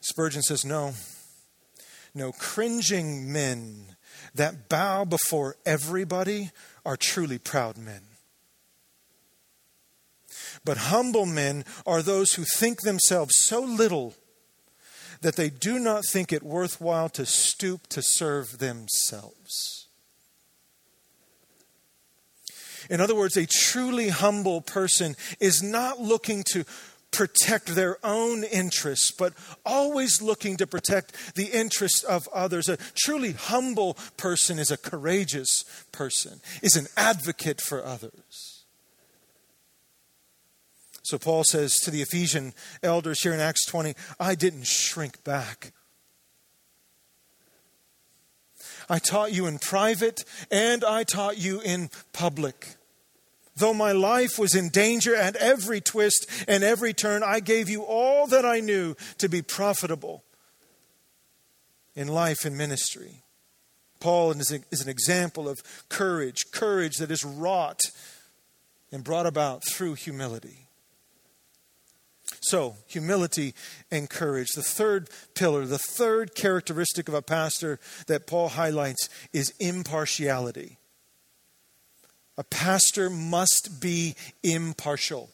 Spurgeon 0.00 0.42
says, 0.42 0.64
No. 0.64 0.92
No, 2.14 2.32
cringing 2.32 3.32
men 3.32 3.96
that 4.34 4.68
bow 4.68 5.06
before 5.06 5.56
everybody 5.64 6.50
are 6.84 6.98
truly 6.98 7.38
proud 7.38 7.78
men. 7.78 8.02
But 10.64 10.76
humble 10.76 11.26
men 11.26 11.64
are 11.86 12.02
those 12.02 12.34
who 12.34 12.44
think 12.44 12.82
themselves 12.82 13.34
so 13.36 13.60
little 13.60 14.14
that 15.22 15.36
they 15.36 15.50
do 15.50 15.78
not 15.78 16.04
think 16.10 16.32
it 16.32 16.42
worthwhile 16.42 17.08
to 17.10 17.24
stoop 17.24 17.86
to 17.88 18.02
serve 18.02 18.58
themselves. 18.58 19.86
In 22.90 23.00
other 23.00 23.14
words, 23.14 23.36
a 23.36 23.46
truly 23.46 24.08
humble 24.08 24.60
person 24.60 25.16
is 25.40 25.62
not 25.62 26.00
looking 26.00 26.42
to 26.52 26.64
protect 27.12 27.74
their 27.74 27.98
own 28.04 28.42
interests, 28.42 29.12
but 29.12 29.34
always 29.64 30.20
looking 30.20 30.56
to 30.56 30.66
protect 30.66 31.34
the 31.34 31.46
interests 31.46 32.02
of 32.02 32.26
others. 32.32 32.68
A 32.68 32.78
truly 32.94 33.32
humble 33.32 33.94
person 34.16 34.58
is 34.58 34.70
a 34.70 34.76
courageous 34.76 35.64
person, 35.92 36.40
is 36.62 36.74
an 36.74 36.86
advocate 36.96 37.60
for 37.60 37.84
others. 37.84 38.61
So 41.12 41.18
Paul 41.18 41.44
says 41.44 41.74
to 41.80 41.90
the 41.90 42.00
Ephesian 42.00 42.54
elders 42.82 43.22
here 43.22 43.34
in 43.34 43.40
Acts 43.40 43.66
20, 43.66 43.92
I 44.18 44.34
didn't 44.34 44.66
shrink 44.66 45.22
back. 45.24 45.74
I 48.88 48.98
taught 48.98 49.30
you 49.30 49.44
in 49.44 49.58
private 49.58 50.24
and 50.50 50.82
I 50.82 51.04
taught 51.04 51.36
you 51.36 51.60
in 51.60 51.90
public. 52.14 52.76
Though 53.54 53.74
my 53.74 53.92
life 53.92 54.38
was 54.38 54.54
in 54.54 54.70
danger 54.70 55.14
at 55.14 55.36
every 55.36 55.82
twist 55.82 56.30
and 56.48 56.64
every 56.64 56.94
turn, 56.94 57.22
I 57.22 57.40
gave 57.40 57.68
you 57.68 57.82
all 57.82 58.26
that 58.28 58.46
I 58.46 58.60
knew 58.60 58.94
to 59.18 59.28
be 59.28 59.42
profitable 59.42 60.24
in 61.94 62.08
life 62.08 62.46
and 62.46 62.56
ministry. 62.56 63.22
Paul 64.00 64.30
is 64.30 64.50
an 64.50 64.88
example 64.88 65.46
of 65.46 65.62
courage, 65.90 66.50
courage 66.52 66.96
that 66.96 67.10
is 67.10 67.22
wrought 67.22 67.82
and 68.90 69.04
brought 69.04 69.26
about 69.26 69.62
through 69.62 69.96
humility. 69.96 70.68
So, 72.42 72.76
humility 72.86 73.54
and 73.90 74.10
courage. 74.10 74.48
The 74.54 74.62
third 74.62 75.08
pillar, 75.34 75.64
the 75.64 75.78
third 75.78 76.34
characteristic 76.34 77.08
of 77.08 77.14
a 77.14 77.22
pastor 77.22 77.78
that 78.08 78.26
Paul 78.26 78.48
highlights 78.48 79.08
is 79.32 79.54
impartiality. 79.60 80.78
A 82.36 82.44
pastor 82.44 83.08
must 83.10 83.80
be 83.80 84.16
impartial. 84.42 85.30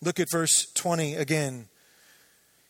Look 0.00 0.18
at 0.18 0.30
verse 0.30 0.66
20 0.74 1.14
again. 1.14 1.68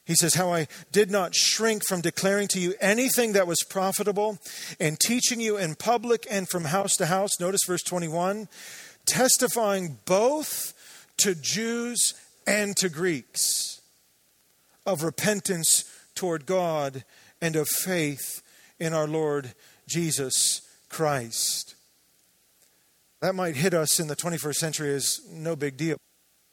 He 0.05 0.17
says, 0.17 0.35
How 0.35 0.53
I 0.53 0.67
did 0.91 1.11
not 1.11 1.37
shrink 1.37 1.83
from 1.87 2.01
declaring 2.01 2.49
to 2.49 2.59
you 2.61 2.75
anything 2.81 3.35
that 3.35 3.47
was 3.47 3.63
profitable 3.63 4.39
and 4.81 4.99
teaching 4.99 5.41
you 5.41 5.57
in 5.57 5.77
public 5.77 6.27
and 6.29 6.49
from 6.49 6.65
house 6.65 6.97
to 6.97 7.07
house. 7.07 7.39
Notice 7.39 7.61
verse 7.67 7.83
21 7.83 8.49
testifying 9.07 9.99
both 10.05 10.75
to 11.19 11.35
Jews 11.35 12.15
and 12.47 12.77
to 12.77 12.89
Greeks 12.89 13.81
of 14.87 15.03
repentance 15.03 15.85
toward 16.15 16.47
God 16.47 17.05
and 17.41 17.57
of 17.57 17.69
faith 17.69 18.43
in 18.79 18.93
our 18.93 19.07
Lord 19.07 19.55
Jesus 19.89 20.63
Christ. 20.89 21.75
That 23.21 23.35
might 23.35 23.57
hit 23.57 23.75
us 23.75 24.01
in 24.01 24.09
the 24.09 24.17
21st 24.17 24.55
century 24.55 24.95
as 24.95 25.21
no 25.31 25.55
big 25.55 25.77
deal. 25.77 25.97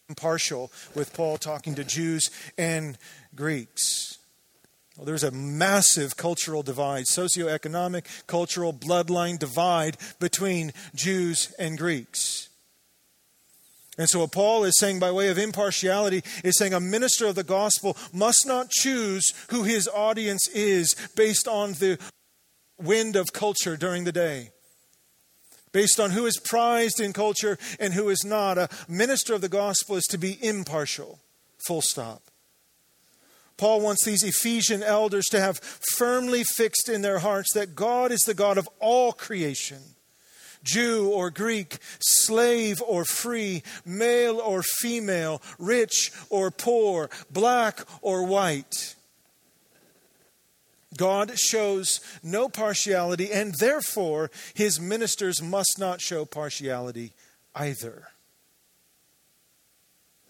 Impartial 0.10 0.72
with 0.96 1.14
Paul 1.14 1.38
talking 1.38 1.76
to 1.76 1.84
Jews 1.84 2.30
and 2.58 2.98
Greeks. 3.36 4.18
Well, 4.98 5.06
there's 5.06 5.24
a 5.24 5.32
massive 5.32 6.18
cultural 6.18 6.64
divide, 6.64 7.06
socioeconomic, 7.06 8.06
cultural, 8.26 8.74
bloodline 8.74 9.38
divide 9.38 9.98
between 10.20 10.74
Jews 10.96 11.54
and 11.60 11.78
Greeks. 11.78 12.47
And 13.98 14.08
so, 14.08 14.20
what 14.20 14.32
Paul 14.32 14.64
is 14.64 14.78
saying 14.78 15.00
by 15.00 15.12
way 15.12 15.30
of 15.30 15.40
impartiality 15.40 16.24
is 16.44 16.58
saying 16.58 16.74
a 16.74 16.80
minister 16.80 17.26
of 17.26 17.36
the 17.36 17.44
gospel 17.44 17.98
must 18.14 18.46
not 18.46 18.70
choose 18.70 19.34
who 19.50 19.64
his 19.64 19.88
audience 19.88 20.48
is 20.50 20.96
based 21.16 21.48
on 21.48 21.74
the 21.74 21.98
wind 22.80 23.16
of 23.16 23.34
culture 23.34 23.76
during 23.76 24.04
the 24.04 24.12
day, 24.12 24.52
based 25.72 26.00
on 26.00 26.12
who 26.12 26.28
is 26.28 26.40
prized 26.40 27.00
in 27.00 27.12
culture 27.12 27.58
and 27.80 27.94
who 27.94 28.10
is 28.10 28.24
not. 28.24 28.60
A 28.60 28.70
minister 28.88 29.34
of 29.34 29.42
the 29.42 29.50
gospel 29.50 29.96
is 29.96 30.06
to 30.06 30.20
be 30.20 30.38
impartial, 30.46 31.20
full 31.66 31.82
stop. 31.82 32.22
Paul 33.58 33.82
wants 33.82 34.06
these 34.06 34.24
Ephesian 34.24 34.84
elders 34.84 35.26
to 35.32 35.40
have 35.40 35.58
firmly 35.58 36.44
fixed 36.44 36.88
in 36.88 37.02
their 37.02 37.18
hearts 37.18 37.54
that 37.54 37.76
God 37.76 38.12
is 38.12 38.20
the 38.20 38.36
God 38.36 38.60
of 38.60 38.70
all 38.80 39.12
creation 39.12 39.80
Jew 40.64 41.10
or 41.10 41.30
Greek, 41.30 41.78
slave 42.00 42.82
or 42.82 43.06
free, 43.06 43.64
male 43.86 44.40
or 44.40 44.64
female, 44.64 45.42
rich 45.58 46.12
or 46.30 46.52
poor, 46.52 47.10
black 47.32 47.82
or 48.02 48.26
white. 48.26 48.96
God 50.96 51.38
shows 51.38 52.02
no 52.24 52.50
partiality, 52.50 53.32
and 53.32 53.54
therefore 53.60 54.32
his 54.54 54.80
ministers 54.80 55.42
must 55.42 55.78
not 55.78 56.02
show 56.02 56.26
partiality 56.26 57.14
either. 57.56 58.08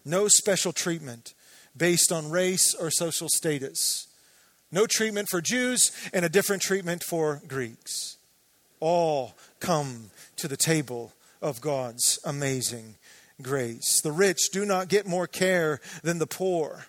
No 0.04 0.28
special 0.28 0.72
treatment 0.72 1.34
based 1.76 2.12
on 2.12 2.30
race 2.30 2.74
or 2.74 2.90
social 2.90 3.28
status. 3.30 4.06
No 4.70 4.86
treatment 4.86 5.28
for 5.30 5.40
Jews 5.40 5.92
and 6.12 6.24
a 6.24 6.28
different 6.28 6.62
treatment 6.62 7.02
for 7.02 7.40
Greeks. 7.48 8.17
All 8.80 9.36
come 9.60 10.10
to 10.36 10.48
the 10.48 10.56
table 10.56 11.12
of 11.40 11.60
God's 11.60 12.18
amazing 12.24 12.96
grace. 13.42 14.00
The 14.02 14.12
rich 14.12 14.50
do 14.52 14.64
not 14.64 14.88
get 14.88 15.06
more 15.06 15.26
care 15.26 15.80
than 16.02 16.18
the 16.18 16.26
poor. 16.26 16.86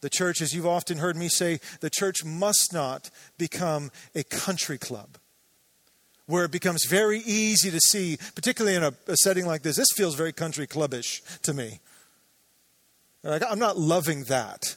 The 0.00 0.10
church, 0.10 0.40
as 0.40 0.54
you've 0.54 0.66
often 0.66 0.98
heard 0.98 1.16
me 1.16 1.28
say, 1.28 1.60
the 1.80 1.90
church 1.90 2.24
must 2.24 2.72
not 2.72 3.10
become 3.38 3.90
a 4.14 4.22
country 4.22 4.78
club 4.78 5.18
where 6.26 6.44
it 6.44 6.50
becomes 6.50 6.84
very 6.86 7.20
easy 7.20 7.70
to 7.70 7.80
see, 7.80 8.18
particularly 8.34 8.76
in 8.76 8.82
a, 8.82 8.92
a 9.06 9.16
setting 9.16 9.46
like 9.46 9.62
this. 9.62 9.76
This 9.76 9.92
feels 9.94 10.14
very 10.14 10.32
country 10.32 10.66
clubbish 10.66 11.22
to 11.42 11.54
me. 11.54 11.80
I'm 13.24 13.58
not 13.58 13.78
loving 13.78 14.24
that. 14.24 14.76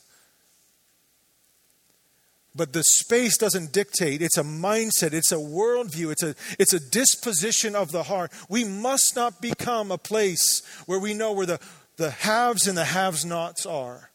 But 2.59 2.73
the 2.73 2.83
space 2.83 3.37
doesn't 3.37 3.71
dictate. 3.71 4.21
It's 4.21 4.37
a 4.37 4.43
mindset, 4.43 5.13
it's 5.13 5.31
a 5.31 5.37
worldview, 5.37 6.11
it's 6.11 6.23
a, 6.23 6.35
it's 6.59 6.73
a 6.73 6.79
disposition 6.81 7.73
of 7.73 7.93
the 7.93 8.03
heart. 8.03 8.33
We 8.49 8.65
must 8.65 9.15
not 9.15 9.41
become 9.41 9.91
a 9.91 9.97
place 9.97 10.61
where 10.85 10.99
we 10.99 11.13
know 11.13 11.31
where 11.31 11.45
the, 11.45 11.61
the 11.95 12.11
haves 12.11 12.67
and 12.67 12.77
the 12.77 12.83
haves 12.83 13.23
nots 13.23 13.65
are. 13.65 14.09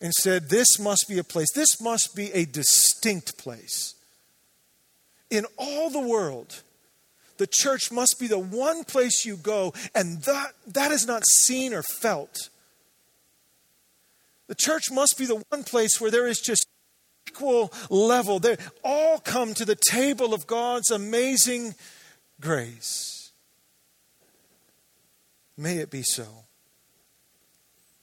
Instead, 0.00 0.48
this 0.48 0.78
must 0.80 1.04
be 1.06 1.18
a 1.18 1.22
place, 1.22 1.52
this 1.52 1.82
must 1.82 2.16
be 2.16 2.32
a 2.32 2.46
distinct 2.46 3.36
place. 3.36 3.94
In 5.28 5.44
all 5.58 5.90
the 5.90 6.00
world, 6.00 6.62
the 7.36 7.46
church 7.46 7.92
must 7.92 8.16
be 8.18 8.26
the 8.26 8.38
one 8.38 8.84
place 8.84 9.26
you 9.26 9.36
go, 9.36 9.74
and 9.94 10.22
that, 10.22 10.52
that 10.66 10.92
is 10.92 11.06
not 11.06 11.24
seen 11.42 11.74
or 11.74 11.82
felt. 11.82 12.48
The 14.50 14.56
church 14.56 14.90
must 14.90 15.16
be 15.16 15.26
the 15.26 15.40
one 15.50 15.62
place 15.62 16.00
where 16.00 16.10
there 16.10 16.26
is 16.26 16.40
just 16.40 16.66
equal 17.28 17.72
level. 17.88 18.40
They 18.40 18.56
all 18.82 19.20
come 19.20 19.54
to 19.54 19.64
the 19.64 19.76
table 19.76 20.34
of 20.34 20.48
God's 20.48 20.90
amazing 20.90 21.76
grace. 22.40 23.30
May 25.56 25.76
it 25.76 25.88
be 25.88 26.02
so. 26.02 26.46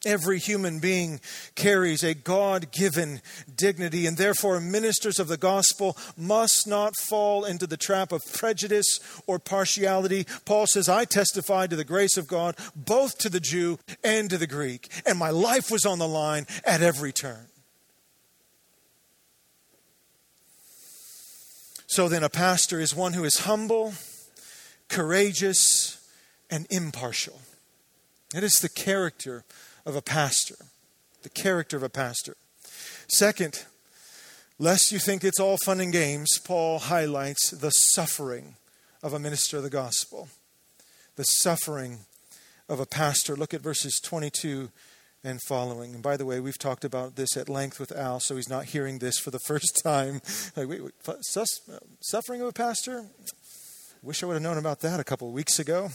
Every 0.06 0.38
human 0.38 0.80
being 0.80 1.20
carries 1.56 2.04
a 2.04 2.14
God 2.14 2.72
given 2.72 3.22
dignity, 3.56 4.06
and 4.06 4.16
therefore, 4.16 4.60
ministers 4.60 5.20
of 5.20 5.28
the 5.28 5.38
gospel 5.38 5.98
must 6.16 6.68
not 6.68 6.96
fall 6.96 7.46
into 7.46 7.66
the 7.66 7.78
trap 7.78 8.12
of 8.12 8.22
prejudice 8.32 9.00
or 9.26 9.40
partiality. 9.40 10.28
Paul 10.46 10.68
says, 10.68 10.88
I 10.88 11.06
testified 11.06 11.72
to 11.72 11.76
the 11.76 11.84
grace 11.84 12.16
of 12.16 12.28
God 12.28 12.56
both 12.76 13.18
to 13.20 13.30
the 13.30 13.40
Jew 13.40 13.80
and 14.04 14.30
to 14.30 14.38
the 14.38 14.46
Greek, 14.46 14.88
and 15.04 15.18
my 15.18 15.32
life 15.32 15.72
was 15.72 15.86
on 15.86 15.98
the 15.98 16.08
line 16.08 16.46
at 16.64 16.84
every 16.84 17.12
turn. 17.12 17.48
So 21.88 22.08
then, 22.08 22.24
a 22.24 22.30
pastor 22.30 22.80
is 22.80 22.96
one 22.96 23.14
who 23.14 23.24
is 23.24 23.40
humble, 23.40 23.94
courageous, 24.90 26.08
and 26.52 26.68
impartial. 26.70 27.42
It 28.36 28.44
is 28.44 28.60
the 28.62 28.70
character 28.70 29.44
of 29.88 29.96
a 29.96 30.02
pastor. 30.02 30.58
The 31.24 31.30
character 31.30 31.78
of 31.78 31.84
a 31.84 31.90
pastor. 31.90 32.36
Second, 33.08 33.66
lest 34.60 34.92
you 34.92 35.00
think 35.00 35.24
it's 35.24 35.40
all 35.40 35.58
fun 35.64 35.80
and 35.80 35.94
games, 35.94 36.40
Paul 36.44 36.78
highlights 36.78 37.52
the 37.52 37.72
suffering 37.72 38.58
of 39.02 39.14
a 39.14 39.20
minister 39.20 39.58
of 39.58 39.64
the 39.64 39.70
gospel. 39.70 40.28
The 41.16 41.24
suffering 41.24 42.00
of 42.68 42.82
a 42.82 42.86
pastor. 42.86 43.36
Look 43.36 43.54
at 43.54 43.62
verses 43.62 44.00
22 44.04 44.70
and 45.24 45.42
following. 45.42 45.94
And 45.94 46.04
by 46.04 46.18
the 46.18 46.26
way, 46.26 46.42
we've 46.42 46.60
talked 46.60 46.84
about 46.84 47.16
this 47.16 47.38
at 47.38 47.48
length 47.48 47.80
with 47.80 47.94
Al, 47.94 48.20
so 48.20 48.36
he's 48.36 48.50
not 48.50 48.66
hearing 48.66 49.00
this 49.00 49.18
for 49.18 49.32
the 49.32 49.40
first 49.48 49.80
time. 49.84 50.22
Like, 50.58 50.68
wait, 50.68 50.84
wait, 50.84 50.94
suffering 52.02 52.42
of 52.42 52.48
a 52.48 52.54
pastor? 52.54 53.06
Wish 54.04 54.22
I 54.22 54.26
would 54.26 54.34
have 54.34 54.44
known 54.44 54.58
about 54.58 54.82
that 54.82 55.00
a 55.00 55.06
couple 55.06 55.30
of 55.30 55.34
weeks 55.34 55.60
ago. 55.60 55.90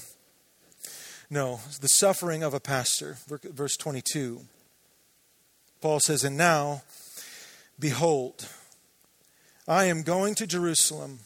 No, 1.33 1.61
the 1.81 1.89
suffering 1.89 2.43
of 2.43 2.53
a 2.53 2.61
pastor. 2.61 3.17
Verse 3.27 3.79
22. 3.79 4.43
Paul 5.81 5.99
says, 5.99 6.25
And 6.25 6.37
now, 6.37 6.83
behold, 7.79 8.47
I 9.67 9.87
am 9.87 10.03
going 10.03 10.35
to 10.35 10.47
Jerusalem, 10.47 11.21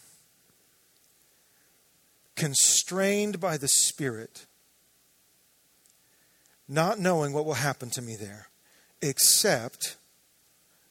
constrained 2.37 3.41
by 3.41 3.57
the 3.57 3.67
Spirit, 3.67 4.47
not 6.69 7.01
knowing 7.01 7.33
what 7.33 7.45
will 7.45 7.55
happen 7.55 7.91
to 7.91 8.01
me 8.01 8.15
there, 8.15 8.47
except 9.03 9.97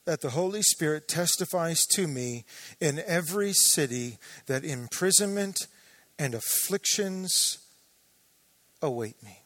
that 0.03 0.19
the 0.19 0.31
Holy 0.31 0.61
Spirit 0.61 1.07
testifies 1.07 1.85
to 1.91 2.05
me 2.05 2.43
in 2.81 3.01
every 3.07 3.53
city 3.53 4.17
that 4.47 4.65
imprisonment 4.65 5.67
and 6.19 6.33
afflictions 6.33 7.59
await 8.81 9.21
me. 9.23 9.39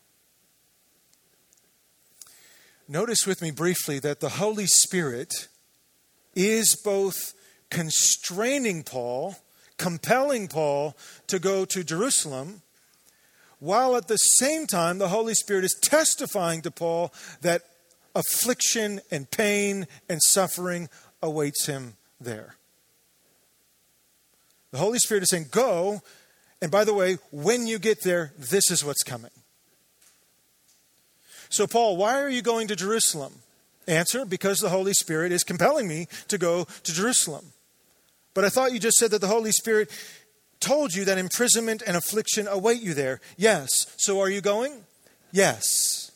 Notice 2.87 3.27
with 3.27 3.41
me 3.41 3.51
briefly 3.51 3.99
that 3.99 4.19
the 4.19 4.29
Holy 4.29 4.65
Spirit 4.65 5.47
is 6.35 6.75
both 6.83 7.33
constraining 7.69 8.83
Paul, 8.83 9.35
compelling 9.77 10.47
Paul 10.47 10.97
to 11.27 11.37
go 11.37 11.65
to 11.65 11.83
Jerusalem, 11.83 12.63
while 13.59 13.95
at 13.95 14.07
the 14.07 14.17
same 14.17 14.65
time 14.65 14.97
the 14.97 15.09
Holy 15.09 15.35
Spirit 15.35 15.65
is 15.65 15.77
testifying 15.81 16.61
to 16.63 16.71
Paul 16.71 17.13
that 17.41 17.61
affliction 18.15 19.01
and 19.11 19.29
pain 19.29 19.85
and 20.07 20.19
suffering 20.23 20.89
awaits 21.21 21.67
him 21.67 21.95
there. 22.19 22.55
The 24.71 24.77
Holy 24.77 24.99
Spirit 24.99 25.23
is 25.23 25.29
saying, 25.29 25.47
Go 25.51 26.01
and 26.61 26.71
by 26.71 26.83
the 26.83 26.93
way, 26.93 27.17
when 27.31 27.67
you 27.67 27.79
get 27.79 28.03
there, 28.03 28.33
this 28.37 28.69
is 28.69 28.83
what's 28.83 29.03
coming. 29.03 29.31
So, 31.49 31.65
Paul, 31.65 31.97
why 31.97 32.21
are 32.21 32.29
you 32.29 32.41
going 32.41 32.67
to 32.67 32.75
Jerusalem? 32.75 33.33
Answer 33.87 34.25
because 34.25 34.59
the 34.59 34.69
Holy 34.69 34.93
Spirit 34.93 35.31
is 35.31 35.43
compelling 35.43 35.87
me 35.87 36.07
to 36.27 36.37
go 36.37 36.65
to 36.83 36.93
Jerusalem. 36.93 37.53
But 38.35 38.45
I 38.45 38.49
thought 38.49 38.71
you 38.71 38.79
just 38.79 38.97
said 38.97 39.11
that 39.11 39.21
the 39.21 39.27
Holy 39.27 39.51
Spirit 39.51 39.89
told 40.59 40.93
you 40.93 41.05
that 41.05 41.17
imprisonment 41.17 41.81
and 41.87 41.97
affliction 41.97 42.47
await 42.47 42.81
you 42.81 42.93
there. 42.93 43.19
Yes. 43.37 43.69
So, 43.97 44.19
are 44.19 44.29
you 44.29 44.41
going? 44.41 44.73
Yes. 45.31 46.08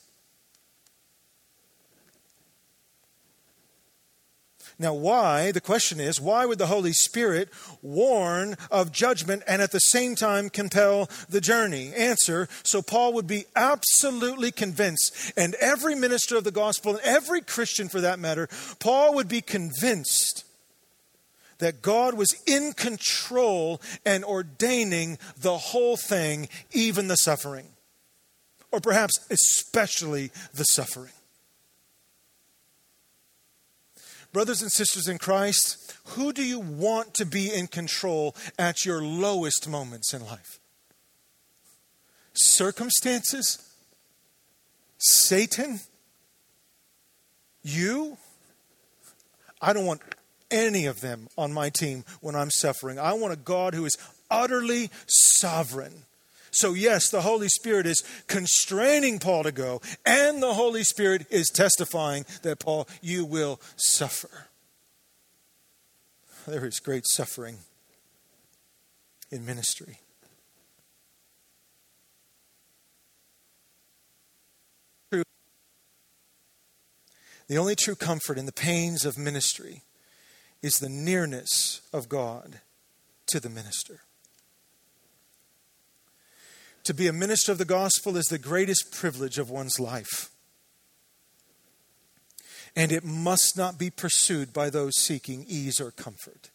Now, 4.79 4.93
why? 4.93 5.51
The 5.51 5.61
question 5.61 5.99
is, 5.99 6.19
why 6.19 6.45
would 6.45 6.57
the 6.57 6.67
Holy 6.67 6.93
Spirit 6.93 7.49
warn 7.81 8.55
of 8.71 8.91
judgment 8.91 9.43
and 9.47 9.61
at 9.61 9.71
the 9.71 9.79
same 9.79 10.15
time 10.15 10.49
compel 10.49 11.09
the 11.29 11.41
journey? 11.41 11.93
Answer 11.93 12.47
so 12.63 12.81
Paul 12.81 13.13
would 13.13 13.27
be 13.27 13.45
absolutely 13.55 14.51
convinced, 14.51 15.33
and 15.37 15.55
every 15.55 15.95
minister 15.95 16.37
of 16.37 16.43
the 16.43 16.51
gospel, 16.51 16.95
and 16.95 17.01
every 17.03 17.41
Christian 17.41 17.87
for 17.87 18.01
that 18.01 18.19
matter, 18.19 18.49
Paul 18.79 19.15
would 19.15 19.27
be 19.27 19.41
convinced 19.41 20.45
that 21.59 21.81
God 21.81 22.15
was 22.15 22.35
in 22.45 22.73
control 22.73 23.81
and 24.05 24.25
ordaining 24.25 25.17
the 25.37 25.57
whole 25.57 25.95
thing, 25.95 26.49
even 26.71 27.07
the 27.07 27.15
suffering, 27.15 27.67
or 28.71 28.79
perhaps 28.79 29.19
especially 29.29 30.31
the 30.53 30.63
suffering. 30.63 31.13
Brothers 34.33 34.63
and 34.63 34.71
sisters 34.71 35.07
in 35.07 35.19
Christ, 35.19 35.95
who 36.07 36.33
do 36.33 36.43
you 36.43 36.59
want 36.59 37.13
to 37.13 37.25
be 37.25 37.53
in 37.53 37.67
control 37.67 38.35
at 38.57 38.83
your 38.83 39.01
lowest 39.01 39.69
moments 39.69 40.11
in 40.11 40.25
life? 40.25 40.59
Circumstances? 42.33 43.59
Satan? 44.97 45.81
You? 47.61 48.17
I 49.61 49.71
don't 49.71 49.85
want 49.85 50.01
any 50.49 50.87
of 50.87 51.01
them 51.01 51.27
on 51.37 51.53
my 51.53 51.69
team 51.69 52.03
when 52.19 52.35
I'm 52.35 52.49
suffering. 52.49 52.97
I 52.97 53.13
want 53.13 53.33
a 53.33 53.37
God 53.37 53.75
who 53.75 53.85
is 53.85 53.95
utterly 54.31 54.89
sovereign 55.05 56.05
so, 56.53 56.73
yes, 56.73 57.09
the 57.09 57.21
Holy 57.21 57.49
Spirit 57.49 57.85
is 57.85 58.03
constraining 58.27 59.19
Paul 59.19 59.43
to 59.43 59.51
go, 59.51 59.81
and 60.05 60.41
the 60.41 60.53
Holy 60.53 60.83
Spirit 60.83 61.25
is 61.29 61.49
testifying 61.49 62.25
that, 62.43 62.59
Paul, 62.59 62.87
you 63.01 63.25
will 63.25 63.59
suffer. 63.75 64.47
There 66.45 66.65
is 66.65 66.79
great 66.79 67.07
suffering 67.07 67.57
in 69.31 69.45
ministry. 69.45 69.99
The 77.47 77.57
only 77.57 77.75
true 77.75 77.95
comfort 77.95 78.37
in 78.37 78.45
the 78.45 78.53
pains 78.53 79.05
of 79.05 79.17
ministry 79.17 79.81
is 80.61 80.75
the 80.75 80.89
nearness 80.89 81.81
of 81.91 82.07
God 82.07 82.61
to 83.27 83.39
the 83.39 83.49
minister. 83.49 84.01
To 86.83 86.93
be 86.93 87.07
a 87.07 87.13
minister 87.13 87.51
of 87.51 87.57
the 87.57 87.65
gospel 87.65 88.17
is 88.17 88.25
the 88.25 88.37
greatest 88.37 88.91
privilege 88.91 89.37
of 89.37 89.49
one's 89.49 89.79
life. 89.79 90.29
And 92.75 92.91
it 92.91 93.03
must 93.03 93.57
not 93.57 93.77
be 93.77 93.89
pursued 93.89 94.51
by 94.51 94.69
those 94.69 94.93
seeking 94.97 95.45
ease 95.47 95.79
or 95.79 95.91
comfort. 95.91 96.49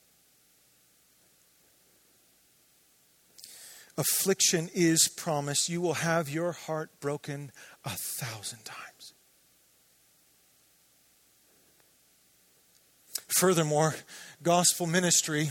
affliction 3.99 4.71
is 4.73 5.09
promised, 5.09 5.69
you 5.69 5.81
will 5.81 5.95
have 5.95 6.31
your 6.31 6.53
heart 6.53 6.88
broken 7.01 7.51
a 7.85 7.91
thousand 7.91 8.64
times. 8.64 9.12
Furthermore, 13.27 13.97
gospel 14.43 14.87
ministry, 14.87 15.51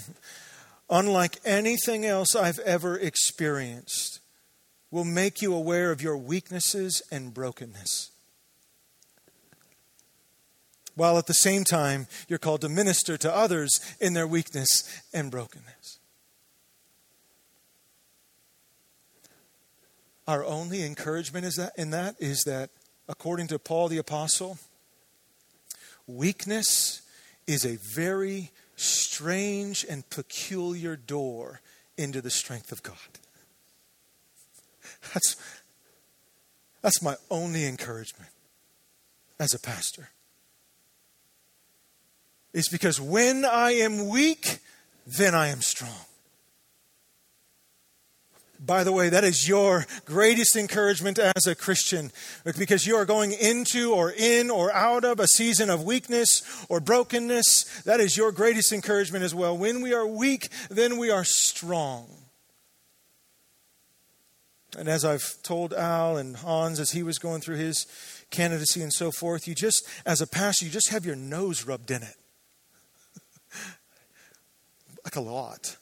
unlike 0.90 1.38
anything 1.46 2.06
else 2.06 2.36
I've 2.36 2.60
ever 2.60 2.98
experienced, 2.98 4.17
will 4.92 5.04
make 5.04 5.42
you 5.42 5.54
aware 5.54 5.92
of 5.92 6.02
your 6.02 6.18
weaknesses 6.18 7.02
and 7.12 7.34
brokenness. 7.34 8.12
While 10.96 11.18
at 11.18 11.28
the 11.28 11.34
same 11.34 11.64
time, 11.64 12.08
you're 12.28 12.40
called 12.40 12.62
to 12.62 12.70
minister 12.70 13.18
to 13.18 13.34
others 13.34 13.80
in 14.00 14.14
their 14.14 14.26
weakness 14.26 14.84
and 15.14 15.30
brokenness. 15.30 16.00
Our 20.28 20.44
only 20.44 20.84
encouragement 20.84 21.46
is 21.46 21.56
that, 21.56 21.74
in 21.78 21.92
that 21.92 22.16
is 22.20 22.44
that, 22.46 22.72
according 23.08 23.48
to 23.48 23.60
Paul 23.60 23.88
the 23.88 23.98
Apostle, 23.98 24.58
weakness 26.08 27.02
is 27.46 27.64
a 27.64 27.78
very 27.78 28.52
strange 28.76 29.86
and 29.88 30.10
peculiar 30.10 30.96
door 30.96 31.62
into 31.98 32.22
the 32.22 32.30
strength 32.30 32.72
of 32.72 32.84
God. 32.84 32.96
That's, 35.14 35.36
that's 36.82 37.02
my 37.02 37.16
only 37.30 37.66
encouragement 37.66 38.32
as 39.40 39.54
a 39.54 39.60
pastor. 39.60 40.10
It's 42.54 42.70
because 42.70 43.00
when 43.00 43.46
I 43.46 43.72
am 43.72 44.08
weak, 44.08 44.60
then 45.06 45.36
I 45.36 45.48
am 45.48 45.62
strong. 45.62 46.08
By 48.60 48.84
the 48.84 48.92
way, 48.92 49.10
that 49.10 49.24
is 49.24 49.48
your 49.48 49.86
greatest 50.06 50.56
encouragement 50.56 51.20
as 51.20 51.46
a 51.46 51.54
Christian 51.54 52.12
because 52.58 52.88
you 52.88 52.96
are 52.96 53.06
going 53.06 53.32
into 53.32 53.94
or 53.94 54.12
in 54.12 54.50
or 54.50 54.74
out 54.74 55.06
of 55.06 55.20
a 55.20 55.28
season 55.28 55.70
of 55.70 55.84
weakness 55.84 56.42
or 56.68 56.80
brokenness. 56.80 57.84
That 57.86 58.00
is 58.00 58.18
your 58.18 58.32
greatest 58.32 58.74
encouragement 58.74 59.24
as 59.24 59.36
well. 59.36 59.56
When 59.56 59.82
we 59.82 59.94
are 59.94 60.08
weak, 60.08 60.50
then 60.72 60.98
we 60.98 61.12
are 61.12 61.24
strong. 61.24 62.08
And 64.78 64.88
as 64.88 65.04
I've 65.04 65.42
told 65.42 65.74
Al 65.74 66.18
and 66.18 66.38
Hans 66.38 66.80
as 66.80 66.92
he 66.92 67.02
was 67.02 67.18
going 67.18 67.42
through 67.42 67.58
his 67.58 67.88
candidacy 68.30 68.84
and 68.84 68.94
so 68.94 69.12
forth, 69.12 69.48
you 69.48 69.56
just, 69.56 69.88
as 70.06 70.22
a 70.22 70.28
pastor, 70.28 70.66
you 70.66 70.72
just 70.72 70.90
have 70.90 71.04
your 71.04 71.16
nose 71.16 71.66
rubbed 71.66 71.90
in 71.90 72.04
it. 72.04 72.16
like 75.04 75.16
a 75.16 75.22
lot. 75.22 75.78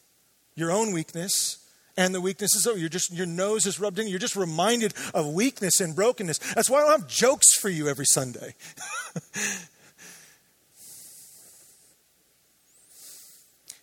Your 0.56 0.72
own 0.72 0.94
weakness 0.94 1.58
and 1.98 2.16
the 2.16 2.22
weaknesses 2.22 2.66
of 2.66 2.78
you're 2.78 2.88
just 2.90 3.12
your 3.14 3.26
nose 3.26 3.66
is 3.66 3.80
rubbed 3.80 4.00
in. 4.00 4.08
You're 4.08 4.20
just 4.20 4.38
reminded 4.38 4.94
of 5.14 5.28
weakness 5.28 5.80
and 5.80 5.96
brokenness. 5.96 6.38
That's 6.54 6.70
why 6.70 6.84
I 6.84 6.92
have 6.92 7.08
jokes 7.08 7.56
for 7.56 7.70
you 7.70 7.88
every 7.90 8.06
Sunday. 8.06 8.56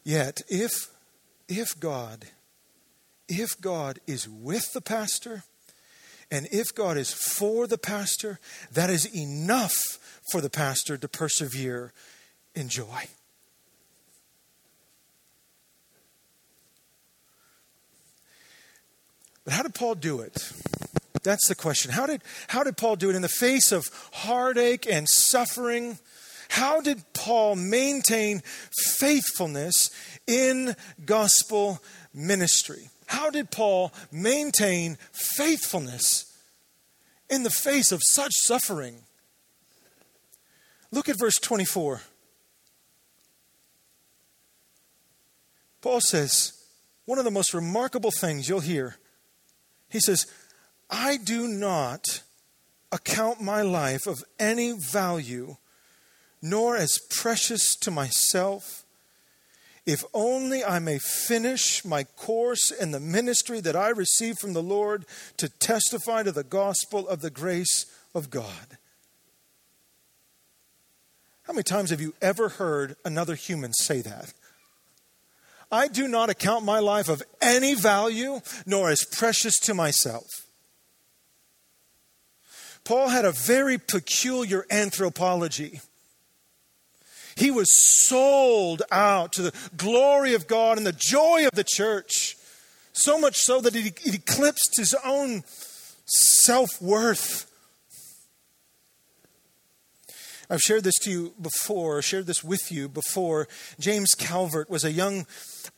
Yet, 0.05 0.43
if 0.49 0.73
if 1.49 1.79
God 1.79 2.27
if 3.41 3.61
God 3.61 3.99
is 4.07 4.29
with 4.29 4.73
the 4.73 4.81
pastor 4.81 5.45
and 6.31 6.47
if 6.51 6.75
God 6.75 6.97
is 6.97 7.13
for 7.13 7.67
the 7.67 7.79
pastor, 7.79 8.39
that 8.73 8.91
is 8.91 9.07
enough 9.15 9.75
for 10.31 10.41
the 10.41 10.51
pastor 10.51 10.97
to 10.97 11.09
persevere 11.09 11.93
in 12.55 12.69
joy. 12.69 13.05
But 19.45 19.55
how 19.55 19.63
did 19.63 19.75
Paul 19.75 19.97
do 19.97 20.21
it? 20.21 20.53
That's 21.23 21.49
the 21.49 21.55
question. 21.55 21.91
How 21.91 22.07
did, 22.07 22.23
how 22.49 22.65
did 22.65 22.77
Paul 22.77 22.97
do 22.97 23.11
it 23.11 23.17
in 23.17 23.23
the 23.23 23.29
face 23.29 23.73
of 23.73 23.87
heartache 24.13 24.87
and 24.87 25.09
suffering? 25.09 25.99
How 26.49 26.81
did 26.81 27.03
Paul 27.15 27.57
maintain 27.57 28.43
faithfulness 28.99 29.91
in 30.27 30.77
gospel 31.05 31.81
ministry? 32.15 32.91
How 33.07 33.31
did 33.31 33.51
Paul 33.51 33.93
maintain 34.11 34.99
faithfulness 35.13 36.37
in 37.29 37.43
the 37.43 37.51
face 37.51 37.93
of 37.93 38.01
such 38.03 38.33
suffering? 38.45 39.03
Look 40.91 41.09
at 41.09 41.19
verse 41.19 41.39
24. 41.39 42.03
Paul 45.81 46.01
says, 46.01 46.53
one 47.05 47.19
of 47.19 47.25
the 47.25 47.31
most 47.31 47.53
remarkable 47.53 48.13
things 48.13 48.49
you'll 48.49 48.61
hear. 48.61 48.97
He 49.89 50.01
says, 50.01 50.27
I 50.89 51.17
do 51.17 51.49
not 51.49 52.23
account 52.93 53.41
my 53.41 53.63
life 53.63 54.07
of 54.07 54.23
any 54.39 54.73
value, 54.73 55.57
nor 56.41 56.77
as 56.77 57.01
precious 57.11 57.75
to 57.77 57.91
myself 57.91 58.82
if 59.85 60.05
only 60.15 60.65
I 60.65 60.79
may 60.79 60.99
finish 60.99 61.85
my 61.85 62.05
course 62.05 62.71
in 62.71 62.93
the 62.93 63.01
ministry 63.01 63.61
that 63.61 63.75
I 63.75 63.89
received 63.89 64.39
from 64.39 64.53
the 64.53 64.63
Lord 64.63 65.05
to 65.39 65.49
testify 65.49 66.23
to 66.23 66.33
the 66.33 66.45
gospel 66.45 67.09
of 67.09 67.21
the 67.21 67.31
grace 67.31 67.87
of 68.15 68.31
God. 68.31 68.79
How 71.45 71.53
many 71.53 71.65
times 71.65 71.91
have 71.91 72.01
you 72.01 72.15
ever 72.23 72.49
heard 72.49 72.97
another 73.05 73.35
human 73.35 73.73
say 73.73 74.01
that? 74.03 74.33
I 75.73 75.89
do 75.89 76.07
not 76.07 76.31
account 76.31 76.65
my 76.65 76.79
life 76.79 77.09
of 77.09 77.23
any 77.41 77.75
value, 77.75 78.41
nor 78.67 78.91
as 78.91 79.05
precious 79.05 79.59
to 79.61 79.75
myself. 79.75 80.27
Paul 82.85 83.09
had 83.09 83.25
a 83.25 83.33
very 83.33 83.79
peculiar 83.79 84.67
anthropology. 84.71 85.81
He 87.37 87.51
was 87.51 87.69
sold 88.07 88.83
out 88.91 89.33
to 89.33 89.43
the 89.43 89.55
glory 89.77 90.35
of 90.35 90.47
God 90.47 90.79
and 90.79 90.87
the 90.87 90.97
joy 90.97 91.47
of 91.47 91.53
the 91.53 91.65
church, 91.65 92.37
so 92.93 93.19
much 93.19 93.37
so 93.37 93.61
that 93.61 93.75
it 93.75 94.07
eclipsed 94.07 94.75
his 94.77 94.95
own 95.05 95.45
self 96.07 96.81
worth. 96.81 97.49
I've 100.51 100.61
shared 100.61 100.85
this 100.85 100.99
to 101.05 101.11
you 101.11 101.35
before, 101.41 102.03
shared 102.03 102.27
this 102.27 102.45
with 102.45 102.71
you 102.71 102.87
before. 102.87 103.49
James 103.81 104.15
Calvert 104.15 104.69
was 104.69 104.85
a 104.85 104.93
young 104.93 105.27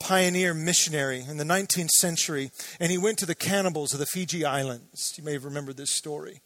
pioneer 0.01 0.53
missionary 0.53 1.21
in 1.21 1.37
the 1.37 1.45
19th 1.45 1.91
century, 1.91 2.51
and 2.81 2.91
he 2.91 2.99
went 2.99 3.19
to 3.19 3.27
the 3.27 3.37
cannibals 3.37 3.93
of 3.93 4.01
the 4.01 4.07
Fiji 4.07 4.45
Islands. 4.45 5.15
You 5.17 5.23
may 5.23 5.35
have 5.35 5.45
remembered 5.45 5.77
this 5.77 5.93
story. 5.93 6.41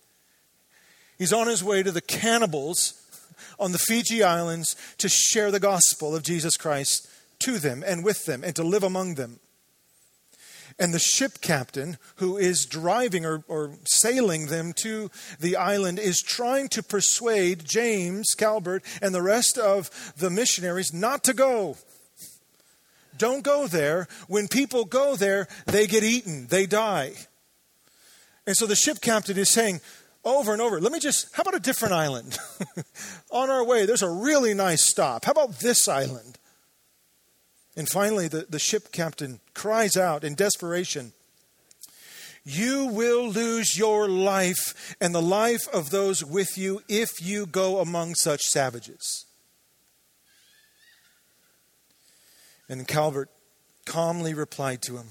He's 1.17 1.33
on 1.33 1.47
his 1.47 1.65
way 1.65 1.83
to 1.83 1.91
the 1.91 2.03
cannibals 2.03 3.03
on 3.59 3.73
the 3.73 3.79
Fiji 3.79 4.23
Islands 4.23 4.77
to 4.99 5.09
share 5.09 5.51
the 5.51 5.61
gospel 5.61 6.15
of 6.15 6.23
Jesus 6.23 6.57
Christ 6.57 7.09
to 7.41 7.59
them 7.59 7.85
and 7.87 8.05
with 8.05 8.25
them 8.27 8.43
and 8.45 8.55
to 8.57 8.63
live 8.63 8.83
among 8.83 9.15
them. 9.15 9.41
And 10.79 10.95
the 10.95 11.01
ship 11.01 11.41
captain 11.41 11.99
who 12.17 12.37
is 12.37 12.65
driving 12.65 13.27
or, 13.27 13.43
or 13.49 13.73
sailing 13.85 14.47
them 14.47 14.73
to 14.83 15.11
the 15.41 15.57
island 15.57 15.99
is 15.99 16.21
trying 16.21 16.69
to 16.69 16.85
persuade 16.85 17.65
James 17.65 18.29
Calvert 18.37 18.85
and 19.03 19.13
the 19.13 19.23
rest 19.23 19.59
of 19.59 19.91
the 20.17 20.31
missionaries 20.31 20.95
not 20.95 21.25
to 21.25 21.35
go. 21.35 21.77
Don't 23.17 23.43
go 23.43 23.67
there. 23.67 24.07
When 24.29 24.47
people 24.47 24.85
go 24.85 25.17
there, 25.17 25.49
they 25.67 25.89
get 25.89 26.05
eaten, 26.05 26.47
they 26.47 26.67
die. 26.67 27.15
And 28.47 28.57
so 28.57 28.65
the 28.65 28.77
ship 28.77 29.01
captain 29.01 29.37
is 29.37 29.53
saying, 29.53 29.81
over 30.37 30.53
and 30.53 30.63
over. 30.63 30.81
Let 30.81 30.93
me 30.93 31.01
just, 31.01 31.35
how 31.35 31.43
about 31.43 31.55
a 31.55 31.61
different 31.61 31.95
island? 31.95 32.39
On 33.31 33.51
our 33.51 33.65
way, 33.65 33.87
there's 33.87 34.03
a 34.03 34.11
really 34.11 34.55
nice 34.55 34.89
stop. 34.89 35.25
How 35.25 35.33
about 35.33 35.61
this 35.61 35.89
island? 35.89 36.39
And 37.77 37.89
finally, 37.89 38.27
the, 38.29 38.47
the 38.49 38.59
ship 38.59 38.91
captain 38.91 39.41
cries 39.55 39.97
out 39.97 40.25
in 40.25 40.35
desperation 40.35 41.13
You 42.45 42.87
will 42.87 43.29
lose 43.29 43.79
your 43.79 44.09
life 44.09 44.97
and 45.01 45.15
the 45.15 45.23
life 45.23 45.69
of 45.73 45.91
those 45.91 46.25
with 46.25 46.59
you 46.59 46.83
if 46.89 47.11
you 47.23 47.47
go 47.47 47.81
among 47.81 48.17
such 48.17 48.43
savages. 48.43 49.27
And 52.69 52.87
Calvert 52.87 53.31
calmly 53.85 54.35
replied 54.35 54.83
to 54.83 54.97
him 54.97 55.11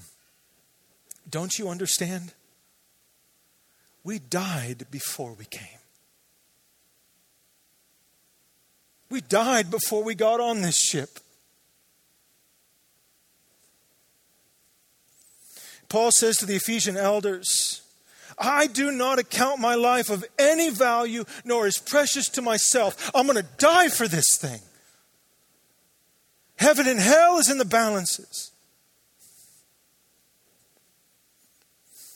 Don't 1.28 1.58
you 1.58 1.68
understand? 1.68 2.34
We 4.08 4.20
died 4.20 4.86
before 4.90 5.34
we 5.34 5.44
came. 5.44 5.80
We 9.10 9.20
died 9.20 9.70
before 9.70 10.02
we 10.02 10.14
got 10.14 10.40
on 10.40 10.62
this 10.62 10.80
ship. 10.80 11.20
Paul 15.90 16.10
says 16.10 16.38
to 16.38 16.46
the 16.46 16.56
Ephesian 16.56 16.96
elders, 16.96 17.82
I 18.38 18.66
do 18.66 18.90
not 18.90 19.18
account 19.18 19.60
my 19.60 19.74
life 19.74 20.08
of 20.08 20.24
any 20.38 20.70
value, 20.70 21.26
nor 21.44 21.66
is 21.66 21.76
precious 21.76 22.30
to 22.30 22.40
myself. 22.40 23.10
I'm 23.14 23.26
going 23.26 23.36
to 23.36 23.46
die 23.58 23.90
for 23.90 24.08
this 24.08 24.38
thing. 24.38 24.62
Heaven 26.56 26.88
and 26.88 26.98
hell 26.98 27.36
is 27.36 27.50
in 27.50 27.58
the 27.58 27.66
balances. 27.66 28.52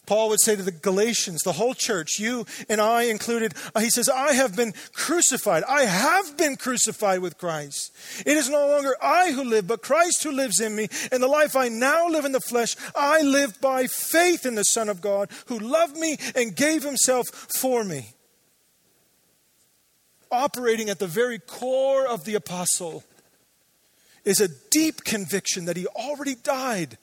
Paul 0.04 0.30
would 0.30 0.40
say 0.40 0.56
to 0.56 0.62
the 0.62 0.72
Galatians, 0.72 1.42
the 1.42 1.52
whole 1.52 1.74
church, 1.74 2.18
you 2.18 2.44
and 2.68 2.80
I 2.80 3.04
included, 3.04 3.54
uh, 3.72 3.80
he 3.80 3.88
says, 3.88 4.08
I 4.08 4.32
have 4.32 4.56
been 4.56 4.74
crucified. 4.92 5.62
I 5.68 5.82
have 5.82 6.36
been 6.36 6.56
crucified 6.56 7.20
with 7.20 7.38
Christ. 7.38 7.92
It 8.26 8.36
is 8.36 8.50
no 8.50 8.66
longer 8.66 8.96
I 9.00 9.30
who 9.30 9.44
live, 9.44 9.68
but 9.68 9.82
Christ 9.82 10.24
who 10.24 10.32
lives 10.32 10.60
in 10.60 10.74
me. 10.74 10.88
And 11.12 11.22
the 11.22 11.28
life 11.28 11.54
I 11.54 11.68
now 11.68 12.08
live 12.08 12.24
in 12.24 12.32
the 12.32 12.40
flesh, 12.40 12.74
I 12.96 13.22
live 13.22 13.60
by 13.60 13.86
faith 13.86 14.44
in 14.44 14.56
the 14.56 14.64
Son 14.64 14.88
of 14.88 15.00
God 15.00 15.30
who 15.46 15.60
loved 15.60 15.96
me 15.96 16.16
and 16.34 16.56
gave 16.56 16.82
himself 16.82 17.28
for 17.28 17.84
me. 17.84 18.08
Operating 20.32 20.90
at 20.90 20.98
the 20.98 21.06
very 21.06 21.38
core 21.38 22.08
of 22.08 22.24
the 22.24 22.34
apostle 22.34 23.04
is 24.24 24.40
a 24.40 24.48
deep 24.70 25.04
conviction 25.04 25.66
that 25.66 25.76
he 25.76 25.86
already 25.86 26.34
died 26.34 26.98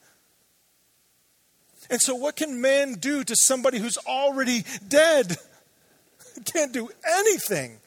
and 1.90 2.00
so, 2.00 2.14
what 2.14 2.36
can 2.36 2.60
man 2.60 2.94
do 2.94 3.24
to 3.24 3.34
somebody 3.36 3.78
who's 3.78 3.98
already 3.98 4.64
dead? 4.86 5.36
Can't 6.44 6.72
do 6.72 6.88
anything. 7.18 7.78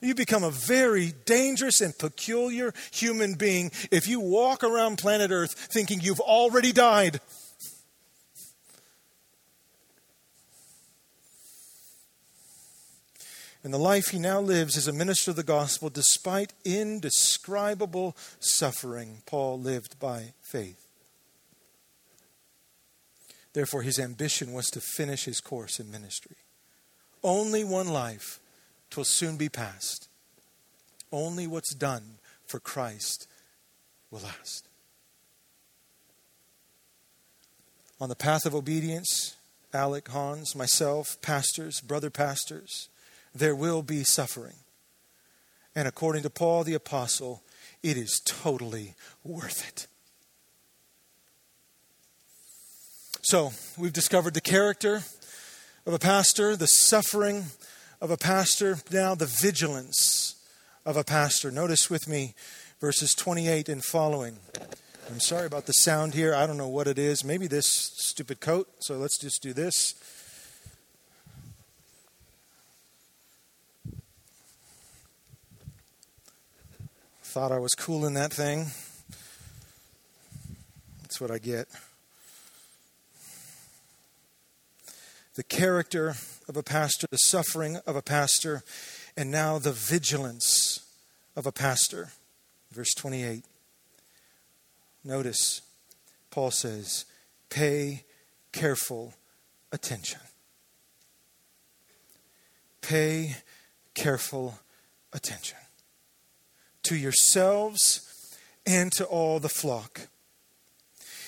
You 0.00 0.14
become 0.14 0.42
a 0.42 0.50
very 0.50 1.12
dangerous 1.26 1.80
and 1.80 1.96
peculiar 1.96 2.72
human 2.90 3.34
being 3.34 3.72
if 3.90 4.08
you 4.08 4.20
walk 4.20 4.64
around 4.64 4.98
planet 4.98 5.30
Earth 5.30 5.52
thinking 5.52 6.00
you've 6.00 6.20
already 6.20 6.72
died. 6.72 7.20
And 13.64 13.74
the 13.74 13.78
life 13.78 14.08
he 14.08 14.18
now 14.20 14.40
lives 14.40 14.78
as 14.78 14.86
a 14.86 14.92
minister 14.92 15.32
of 15.32 15.36
the 15.36 15.42
gospel, 15.42 15.90
despite 15.90 16.54
indescribable 16.64 18.16
suffering, 18.38 19.22
Paul 19.26 19.60
lived 19.60 19.98
by 19.98 20.32
faith. 20.40 20.87
Therefore, 23.58 23.82
his 23.82 23.98
ambition 23.98 24.52
was 24.52 24.70
to 24.70 24.80
finish 24.80 25.24
his 25.24 25.40
course 25.40 25.80
in 25.80 25.90
ministry. 25.90 26.36
Only 27.24 27.64
one 27.64 27.88
life 27.88 28.38
twill 28.88 29.02
soon 29.02 29.36
be 29.36 29.48
past. 29.48 30.08
Only 31.10 31.48
what's 31.48 31.74
done 31.74 32.20
for 32.46 32.60
Christ 32.60 33.26
will 34.12 34.20
last. 34.20 34.68
On 38.00 38.08
the 38.08 38.14
path 38.14 38.46
of 38.46 38.54
obedience, 38.54 39.34
Alec, 39.74 40.06
Hans, 40.06 40.54
myself, 40.54 41.20
pastors, 41.20 41.80
brother 41.80 42.10
pastors, 42.10 42.88
there 43.34 43.56
will 43.56 43.82
be 43.82 44.04
suffering. 44.04 44.58
And 45.74 45.88
according 45.88 46.22
to 46.22 46.30
Paul 46.30 46.62
the 46.62 46.74
Apostle, 46.74 47.42
it 47.82 47.96
is 47.96 48.22
totally 48.24 48.94
worth 49.24 49.68
it. 49.68 49.88
So, 53.30 53.52
we've 53.76 53.92
discovered 53.92 54.32
the 54.32 54.40
character 54.40 55.02
of 55.84 55.92
a 55.92 55.98
pastor, 55.98 56.56
the 56.56 56.64
suffering 56.64 57.44
of 58.00 58.10
a 58.10 58.16
pastor, 58.16 58.78
now 58.90 59.14
the 59.14 59.26
vigilance 59.26 60.36
of 60.86 60.96
a 60.96 61.04
pastor. 61.04 61.50
Notice 61.50 61.90
with 61.90 62.08
me 62.08 62.34
verses 62.80 63.12
28 63.14 63.68
and 63.68 63.84
following. 63.84 64.38
I'm 65.10 65.20
sorry 65.20 65.44
about 65.44 65.66
the 65.66 65.74
sound 65.74 66.14
here. 66.14 66.34
I 66.34 66.46
don't 66.46 66.56
know 66.56 66.68
what 66.68 66.86
it 66.86 66.98
is. 66.98 67.22
Maybe 67.22 67.46
this 67.46 67.66
stupid 67.96 68.40
coat. 68.40 68.66
So 68.78 68.94
let's 68.96 69.18
just 69.18 69.42
do 69.42 69.52
this. 69.52 69.92
Thought 77.24 77.52
I 77.52 77.58
was 77.58 77.74
cool 77.74 78.06
in 78.06 78.14
that 78.14 78.32
thing. 78.32 78.68
That's 81.02 81.20
what 81.20 81.30
I 81.30 81.36
get. 81.36 81.68
The 85.38 85.44
character 85.44 86.16
of 86.48 86.56
a 86.56 86.64
pastor, 86.64 87.06
the 87.12 87.16
suffering 87.16 87.76
of 87.86 87.94
a 87.94 88.02
pastor, 88.02 88.64
and 89.16 89.30
now 89.30 89.56
the 89.56 89.70
vigilance 89.70 90.80
of 91.36 91.46
a 91.46 91.52
pastor. 91.52 92.08
Verse 92.72 92.92
28. 92.96 93.44
Notice, 95.04 95.62
Paul 96.32 96.50
says, 96.50 97.04
pay 97.50 98.02
careful 98.50 99.14
attention. 99.70 100.18
Pay 102.80 103.36
careful 103.94 104.58
attention 105.12 105.58
to 106.82 106.96
yourselves 106.96 108.36
and 108.66 108.90
to 108.90 109.04
all 109.04 109.38
the 109.38 109.48
flock 109.48 110.08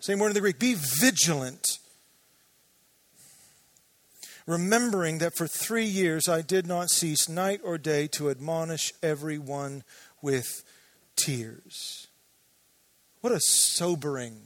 same 0.00 0.18
word 0.18 0.28
in 0.28 0.34
the 0.34 0.40
Greek. 0.40 0.58
Be 0.58 0.74
vigilant. 0.74 1.78
Remembering 4.46 5.18
that 5.18 5.36
for 5.36 5.46
three 5.46 5.86
years 5.86 6.28
I 6.28 6.42
did 6.42 6.66
not 6.66 6.90
cease 6.90 7.28
night 7.28 7.60
or 7.64 7.78
day 7.78 8.06
to 8.12 8.30
admonish 8.30 8.92
everyone 9.02 9.82
with 10.22 10.62
tears. 11.16 12.06
What 13.20 13.32
a 13.32 13.40
sobering 13.40 14.36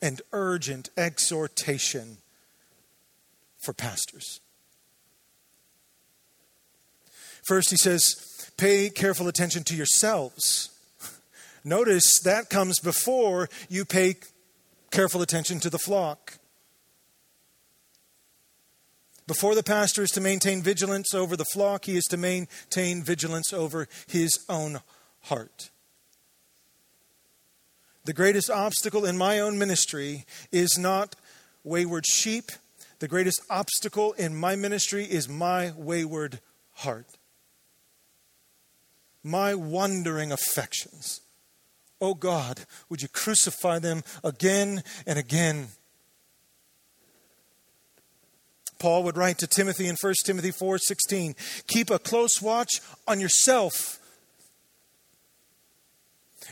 and 0.00 0.22
urgent 0.32 0.90
exhortation 0.96 2.18
for 3.58 3.72
pastors. 3.72 4.40
First, 7.42 7.70
he 7.70 7.76
says, 7.76 8.14
pay 8.56 8.90
careful 8.90 9.26
attention 9.26 9.64
to 9.64 9.74
yourselves 9.74 10.69
Notice 11.64 12.20
that 12.20 12.48
comes 12.48 12.80
before 12.80 13.48
you 13.68 13.84
pay 13.84 14.16
careful 14.90 15.22
attention 15.22 15.60
to 15.60 15.70
the 15.70 15.78
flock. 15.78 16.38
Before 19.26 19.54
the 19.54 19.62
pastor 19.62 20.02
is 20.02 20.10
to 20.12 20.20
maintain 20.20 20.62
vigilance 20.62 21.14
over 21.14 21.36
the 21.36 21.44
flock, 21.44 21.84
he 21.84 21.96
is 21.96 22.04
to 22.06 22.16
maintain 22.16 23.02
vigilance 23.02 23.52
over 23.52 23.86
his 24.08 24.44
own 24.48 24.80
heart. 25.24 25.70
The 28.06 28.12
greatest 28.12 28.50
obstacle 28.50 29.04
in 29.04 29.16
my 29.16 29.38
own 29.38 29.58
ministry 29.58 30.24
is 30.50 30.76
not 30.78 31.14
wayward 31.62 32.06
sheep. 32.06 32.50
The 32.98 33.06
greatest 33.06 33.40
obstacle 33.48 34.14
in 34.14 34.34
my 34.34 34.56
ministry 34.56 35.04
is 35.04 35.28
my 35.28 35.72
wayward 35.76 36.40
heart, 36.72 37.06
my 39.22 39.54
wandering 39.54 40.32
affections. 40.32 41.20
Oh 42.00 42.14
God, 42.14 42.64
would 42.88 43.02
you 43.02 43.08
crucify 43.08 43.78
them 43.78 44.02
again 44.24 44.82
and 45.06 45.18
again? 45.18 45.68
Paul 48.78 49.02
would 49.04 49.18
write 49.18 49.38
to 49.38 49.46
Timothy 49.46 49.86
in 49.86 49.96
1 49.96 50.24
Timothy 50.24 50.50
4:16, 50.50 51.36
"Keep 51.66 51.90
a 51.90 51.98
close 51.98 52.40
watch 52.40 52.80
on 53.06 53.20
yourself 53.20 54.00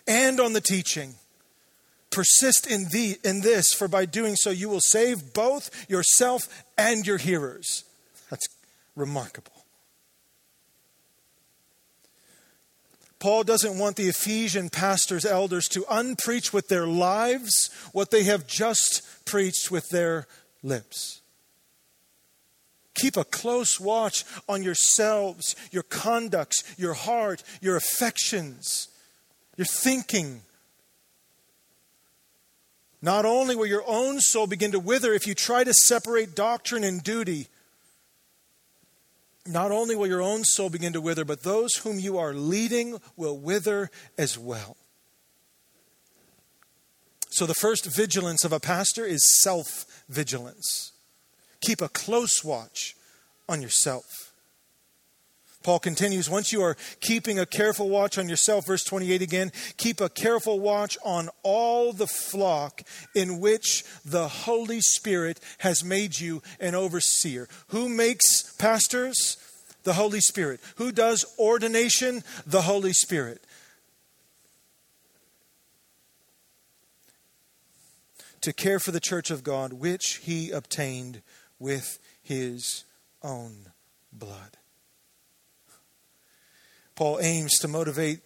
and 0.06 0.38
on 0.38 0.52
the 0.52 0.60
teaching. 0.60 1.18
Persist 2.10 2.66
in 2.66 2.88
the 2.90 3.18
in 3.24 3.40
this, 3.40 3.72
for 3.72 3.88
by 3.88 4.04
doing 4.04 4.36
so 4.36 4.50
you 4.50 4.68
will 4.68 4.82
save 4.82 5.32
both 5.32 5.70
yourself 5.88 6.48
and 6.76 7.06
your 7.06 7.18
hearers." 7.18 7.84
That's 8.28 8.46
remarkable. 8.94 9.57
Paul 13.18 13.42
doesn't 13.42 13.78
want 13.78 13.96
the 13.96 14.08
Ephesian 14.08 14.70
pastors, 14.70 15.24
elders 15.24 15.66
to 15.68 15.80
unpreach 15.82 16.52
with 16.52 16.68
their 16.68 16.86
lives 16.86 17.70
what 17.92 18.10
they 18.10 18.22
have 18.24 18.46
just 18.46 19.02
preached 19.24 19.70
with 19.70 19.88
their 19.88 20.26
lips. 20.62 21.20
Keep 22.94 23.16
a 23.16 23.24
close 23.24 23.80
watch 23.80 24.24
on 24.48 24.62
yourselves, 24.62 25.56
your 25.70 25.84
conducts, 25.84 26.62
your 26.76 26.94
heart, 26.94 27.42
your 27.60 27.76
affections, 27.76 28.88
your 29.56 29.66
thinking. 29.66 30.42
Not 33.00 33.24
only 33.24 33.54
will 33.54 33.66
your 33.66 33.84
own 33.86 34.20
soul 34.20 34.46
begin 34.48 34.72
to 34.72 34.80
wither 34.80 35.12
if 35.12 35.26
you 35.26 35.34
try 35.34 35.62
to 35.62 35.72
separate 35.72 36.34
doctrine 36.34 36.82
and 36.82 37.02
duty, 37.02 37.46
not 39.48 39.70
only 39.70 39.96
will 39.96 40.06
your 40.06 40.22
own 40.22 40.44
soul 40.44 40.70
begin 40.70 40.92
to 40.92 41.00
wither, 41.00 41.24
but 41.24 41.42
those 41.42 41.76
whom 41.76 41.98
you 41.98 42.18
are 42.18 42.34
leading 42.34 43.00
will 43.16 43.38
wither 43.38 43.90
as 44.16 44.38
well. 44.38 44.76
So, 47.30 47.46
the 47.46 47.54
first 47.54 47.84
vigilance 47.84 48.44
of 48.44 48.52
a 48.52 48.60
pastor 48.60 49.04
is 49.04 49.20
self 49.42 49.86
vigilance. 50.08 50.92
Keep 51.60 51.82
a 51.82 51.88
close 51.88 52.42
watch 52.44 52.96
on 53.48 53.62
yourself. 53.62 54.27
Paul 55.68 55.80
continues, 55.80 56.30
once 56.30 56.50
you 56.50 56.62
are 56.62 56.78
keeping 56.98 57.38
a 57.38 57.44
careful 57.44 57.90
watch 57.90 58.16
on 58.16 58.26
yourself, 58.26 58.64
verse 58.64 58.82
28 58.84 59.20
again, 59.20 59.52
keep 59.76 60.00
a 60.00 60.08
careful 60.08 60.60
watch 60.60 60.96
on 61.04 61.28
all 61.42 61.92
the 61.92 62.06
flock 62.06 62.80
in 63.14 63.38
which 63.38 63.84
the 64.02 64.28
Holy 64.28 64.80
Spirit 64.80 65.38
has 65.58 65.84
made 65.84 66.20
you 66.20 66.40
an 66.58 66.74
overseer. 66.74 67.50
Who 67.66 67.90
makes 67.90 68.50
pastors? 68.54 69.36
The 69.82 69.92
Holy 69.92 70.20
Spirit. 70.20 70.60
Who 70.76 70.90
does 70.90 71.26
ordination? 71.38 72.22
The 72.46 72.62
Holy 72.62 72.94
Spirit. 72.94 73.44
To 78.40 78.54
care 78.54 78.80
for 78.80 78.90
the 78.90 79.00
church 79.00 79.30
of 79.30 79.44
God, 79.44 79.74
which 79.74 80.22
he 80.22 80.50
obtained 80.50 81.20
with 81.58 81.98
his 82.22 82.84
own 83.22 83.66
blood. 84.10 84.57
Paul 86.98 87.20
aims 87.22 87.56
to 87.58 87.68
motivate 87.68 88.22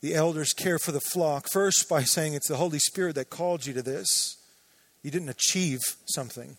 the 0.00 0.14
elders' 0.14 0.54
care 0.54 0.78
for 0.78 0.92
the 0.92 1.00
flock, 1.12 1.46
first 1.52 1.90
by 1.90 2.04
saying 2.04 2.32
it's 2.32 2.48
the 2.48 2.56
Holy 2.56 2.78
Spirit 2.78 3.16
that 3.16 3.28
called 3.28 3.66
you 3.66 3.74
to 3.74 3.82
this. 3.82 4.38
You 5.02 5.10
didn't 5.10 5.28
achieve 5.28 5.82
something. 6.06 6.56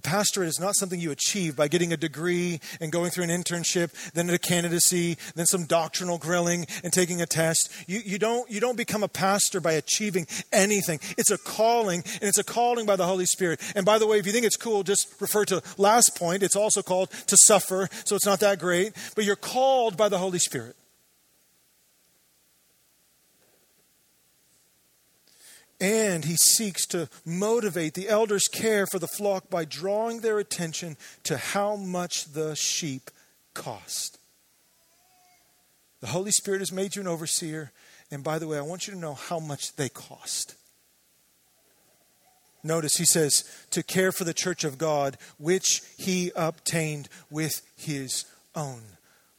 The 0.00 0.08
pastorate 0.08 0.48
is 0.48 0.58
not 0.58 0.76
something 0.76 0.98
you 0.98 1.10
achieve 1.10 1.56
by 1.56 1.68
getting 1.68 1.92
a 1.92 1.96
degree 1.96 2.60
and 2.80 2.90
going 2.90 3.10
through 3.10 3.24
an 3.24 3.30
internship, 3.30 4.12
then 4.12 4.30
a 4.30 4.38
candidacy, 4.38 5.18
then 5.34 5.44
some 5.44 5.66
doctrinal 5.66 6.16
grilling 6.16 6.66
and 6.82 6.90
taking 6.90 7.20
a 7.20 7.26
test. 7.26 7.70
You, 7.86 8.00
you, 8.02 8.18
don't, 8.18 8.50
you 8.50 8.60
don't 8.60 8.78
become 8.78 9.02
a 9.02 9.08
pastor 9.08 9.60
by 9.60 9.72
achieving 9.72 10.26
anything. 10.54 11.00
It's 11.18 11.30
a 11.30 11.36
calling, 11.36 12.02
and 12.14 12.22
it's 12.22 12.38
a 12.38 12.44
calling 12.44 12.86
by 12.86 12.96
the 12.96 13.04
Holy 13.04 13.26
Spirit. 13.26 13.60
And 13.76 13.84
by 13.84 13.98
the 13.98 14.06
way, 14.06 14.18
if 14.18 14.24
you 14.24 14.32
think 14.32 14.46
it's 14.46 14.56
cool, 14.56 14.84
just 14.84 15.06
refer 15.20 15.44
to 15.44 15.62
last 15.76 16.16
point. 16.16 16.42
It's 16.42 16.56
also 16.56 16.80
called 16.80 17.10
to 17.10 17.36
suffer, 17.36 17.90
so 18.06 18.16
it's 18.16 18.24
not 18.24 18.40
that 18.40 18.58
great. 18.58 18.94
But 19.14 19.26
you're 19.26 19.36
called 19.36 19.98
by 19.98 20.08
the 20.08 20.16
Holy 20.16 20.38
Spirit. 20.38 20.76
And 25.80 26.26
he 26.26 26.36
seeks 26.36 26.86
to 26.88 27.08
motivate 27.24 27.94
the 27.94 28.08
elders' 28.08 28.48
care 28.48 28.86
for 28.86 28.98
the 28.98 29.08
flock 29.08 29.48
by 29.48 29.64
drawing 29.64 30.20
their 30.20 30.38
attention 30.38 30.98
to 31.24 31.38
how 31.38 31.76
much 31.76 32.32
the 32.32 32.54
sheep 32.54 33.10
cost. 33.54 34.18
The 36.00 36.08
Holy 36.08 36.32
Spirit 36.32 36.60
has 36.60 36.72
made 36.72 36.96
you 36.96 37.02
an 37.02 37.08
overseer. 37.08 37.72
And 38.10 38.22
by 38.22 38.38
the 38.38 38.46
way, 38.46 38.58
I 38.58 38.62
want 38.62 38.86
you 38.86 38.92
to 38.94 38.98
know 38.98 39.14
how 39.14 39.38
much 39.38 39.76
they 39.76 39.88
cost. 39.88 40.54
Notice 42.62 42.96
he 42.96 43.06
says, 43.06 43.44
to 43.70 43.82
care 43.82 44.12
for 44.12 44.24
the 44.24 44.34
church 44.34 44.64
of 44.64 44.76
God, 44.76 45.16
which 45.38 45.82
he 45.96 46.30
obtained 46.36 47.08
with 47.30 47.62
his 47.76 48.26
own 48.54 48.82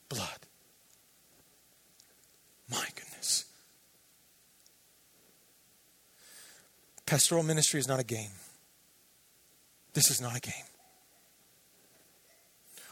blood. 0.10 0.40
My 2.70 2.88
goodness. 2.96 3.11
Pastoral 7.12 7.44
ministry 7.44 7.78
is 7.78 7.90
not 7.90 8.00
a 8.00 8.06
game. 8.06 8.32
This 9.94 10.10
is 10.10 10.22
not 10.22 10.38
a 10.38 10.40
game. 10.40 10.64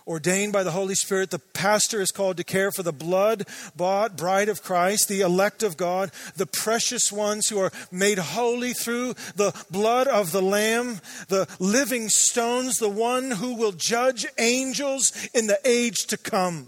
Ordained 0.05 0.51
by 0.51 0.63
the 0.63 0.71
Holy 0.71 0.93
Spirit, 0.93 1.31
the 1.31 1.39
pastor 1.39 2.01
is 2.01 2.11
called 2.11 2.35
to 2.35 2.43
care 2.43 2.69
for 2.73 2.83
the 2.83 2.91
blood 2.91 3.47
bought 3.77 4.17
bride 4.17 4.49
of 4.49 4.61
Christ, 4.61 5.07
the 5.07 5.21
elect 5.21 5.63
of 5.63 5.77
God, 5.77 6.11
the 6.35 6.45
precious 6.45 7.13
ones 7.13 7.47
who 7.47 7.59
are 7.59 7.71
made 7.93 8.17
holy 8.17 8.73
through 8.73 9.13
the 9.37 9.53
blood 9.71 10.09
of 10.09 10.33
the 10.33 10.41
Lamb, 10.41 10.99
the 11.29 11.47
living 11.57 12.09
stones, 12.09 12.75
the 12.75 12.89
one 12.89 13.31
who 13.31 13.55
will 13.55 13.71
judge 13.71 14.25
angels 14.37 15.29
in 15.33 15.47
the 15.47 15.61
age 15.63 15.95
to 16.07 16.17
come. 16.17 16.67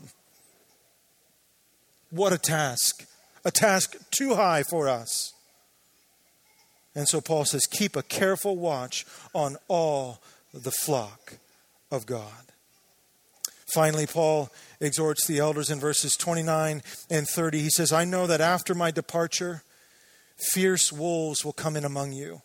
What 2.12 2.32
a 2.32 2.38
task! 2.38 3.06
A 3.44 3.52
task 3.52 3.98
too 4.10 4.36
high 4.36 4.64
for 4.64 4.88
us. 4.88 5.31
And 6.94 7.08
so 7.08 7.22
Paul 7.22 7.46
says, 7.46 7.66
keep 7.66 7.96
a 7.96 8.04
careful 8.04 8.58
watch 8.58 9.06
on 9.34 9.58
all 9.68 10.22
the 10.54 10.72
flock 10.72 11.38
of 11.90 12.06
God. 12.06 12.52
Finally, 13.74 14.08
Paul 14.08 14.50
exhorts 14.82 15.26
the 15.26 15.40
elders 15.40 15.70
in 15.70 15.80
verses 15.80 16.16
29 16.18 16.82
and 17.10 17.28
30. 17.28 17.60
He 17.60 17.70
says, 17.70 17.94
I 17.94 18.04
know 18.04 18.28
that 18.28 18.42
after 18.42 18.76
my 18.76 18.92
departure, 18.92 19.64
fierce 20.52 20.92
wolves 20.92 21.46
will 21.46 21.54
come 21.54 21.78
in 21.78 21.86
among 21.86 22.12
you, 22.12 22.42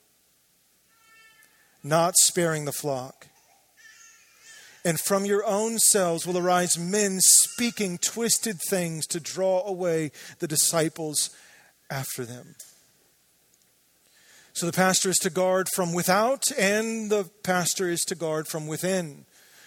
not 1.82 2.14
sparing 2.16 2.64
the 2.64 2.72
flock. 2.72 3.26
And 4.84 5.00
from 5.00 5.24
your 5.24 5.44
own 5.44 5.80
selves 5.80 6.24
will 6.24 6.38
arise 6.38 6.78
men 6.78 7.18
speaking 7.20 7.98
twisted 7.98 8.60
things 8.68 9.04
to 9.08 9.18
draw 9.18 9.66
away 9.66 10.12
the 10.38 10.46
disciples 10.46 11.30
after 11.90 12.24
them. 12.24 12.54
So 14.56 14.64
the 14.64 14.72
pastor 14.72 15.10
is 15.10 15.18
to 15.18 15.28
guard 15.28 15.68
from 15.74 15.92
without, 15.92 16.44
and 16.58 17.10
the 17.10 17.28
pastor 17.42 17.90
is 17.90 18.00
to 18.06 18.14
guard 18.14 18.48
from 18.48 18.66
within. 18.66 19.26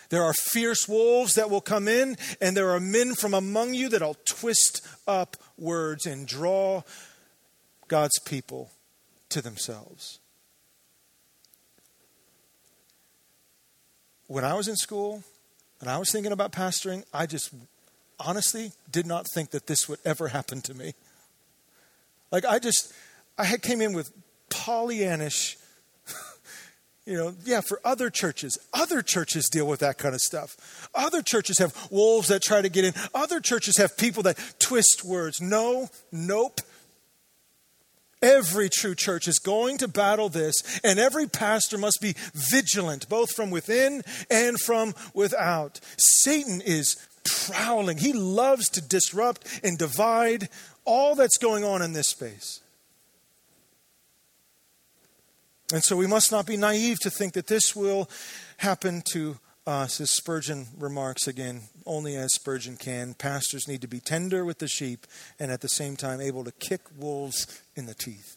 There 0.10 0.24
are 0.24 0.34
fierce 0.34 0.88
wolves 0.88 1.36
that 1.36 1.52
will 1.52 1.62
come 1.62 1.88
in, 1.88 2.18
and 2.42 2.58
there 2.58 2.72
are 2.72 2.80
men 2.80 3.14
from 3.14 3.36
among 3.36 3.76
you 3.76 3.90
that'll 3.90 4.18
twist 4.26 4.82
up 5.08 5.38
words 5.60 6.08
and 6.08 6.28
draw 6.28 6.82
God's 7.88 8.18
people 8.26 8.72
to 9.30 9.44
themselves. 9.44 10.18
When 14.26 14.44
I 14.44 14.56
was 14.56 14.68
in 14.68 14.76
school, 14.76 15.24
and 15.82 15.88
I 15.88 16.00
was 16.00 16.12
thinking 16.12 16.32
about 16.32 16.52
pastoring, 16.52 17.04
I 17.14 17.28
just 17.28 17.54
honestly 18.20 18.72
did 18.90 19.06
not 19.06 19.28
think 19.36 19.52
that 19.52 19.68
this 19.68 19.88
would 19.88 20.00
ever 20.04 20.30
happen 20.30 20.62
to 20.62 20.74
me. 20.74 20.96
Like, 22.32 22.44
I 22.44 22.58
just, 22.58 22.92
I 23.38 23.56
came 23.58 23.82
in 23.82 23.94
with 23.94 24.12
Pollyannish. 24.50 25.56
you 27.06 27.16
know, 27.18 27.34
yeah, 27.46 27.62
for 27.62 27.80
other 27.84 28.10
churches. 28.10 28.58
Other 28.74 29.02
churches 29.02 29.50
deal 29.50 29.68
with 29.68 29.80
that 29.80 29.98
kind 29.98 30.16
of 30.16 30.22
stuff. 30.22 30.90
Other 30.94 31.22
churches 31.22 31.60
have 31.60 31.76
wolves 31.92 32.28
that 32.30 32.42
try 32.42 32.62
to 32.62 32.70
get 32.70 32.86
in. 32.86 32.94
Other 33.14 33.40
churches 33.40 33.78
have 33.78 33.98
people 33.98 34.24
that 34.24 34.38
twist 34.60 35.04
words. 35.06 35.42
No, 35.42 35.90
nope. 36.12 36.62
Every 38.22 38.70
true 38.70 38.96
church 38.96 39.30
is 39.30 39.40
going 39.40 39.78
to 39.78 39.88
battle 39.88 40.28
this, 40.28 40.82
and 40.84 41.00
every 41.00 41.26
pastor 41.26 41.78
must 41.78 42.00
be 42.02 42.16
vigilant, 42.34 43.08
both 43.08 43.34
from 43.34 43.50
within 43.50 44.04
and 44.30 44.60
from 44.60 44.94
without. 45.14 45.80
Satan 45.98 46.62
is 46.66 46.98
prowling. 47.24 47.98
He 47.98 48.12
loves 48.12 48.68
to 48.70 48.82
disrupt 48.82 49.62
and 49.64 49.78
divide 49.78 50.50
all 50.84 51.16
that's 51.16 51.38
going 51.38 51.64
on 51.64 51.82
in 51.82 51.94
this 51.94 52.08
space. 52.08 52.60
And 55.72 55.84
so 55.84 55.96
we 55.96 56.08
must 56.08 56.32
not 56.32 56.48
be 56.48 56.58
naive 56.58 56.98
to 57.02 57.10
think 57.10 57.34
that 57.34 57.48
this 57.48 57.76
will 57.76 58.10
happen 58.58 59.04
to 59.12 59.38
us, 59.68 60.02
as 60.02 60.10
Spurgeon 60.10 60.68
remarks 60.78 61.28
again, 61.28 61.62
only 61.86 62.16
as 62.16 62.34
Spurgeon 62.34 62.76
can. 62.76 63.14
Pastors 63.14 63.68
need 63.68 63.82
to 63.82 63.88
be 63.88 64.00
tender 64.00 64.44
with 64.44 64.58
the 64.58 64.68
sheep 64.68 65.06
and 65.40 65.52
at 65.52 65.62
the 65.62 65.70
same 65.70 65.96
time 65.96 66.22
able 66.22 66.44
to 66.44 66.52
kick 66.54 66.82
wolves 66.98 67.62
in 67.76 67.86
the 67.86 67.94
teeth. 67.94 68.36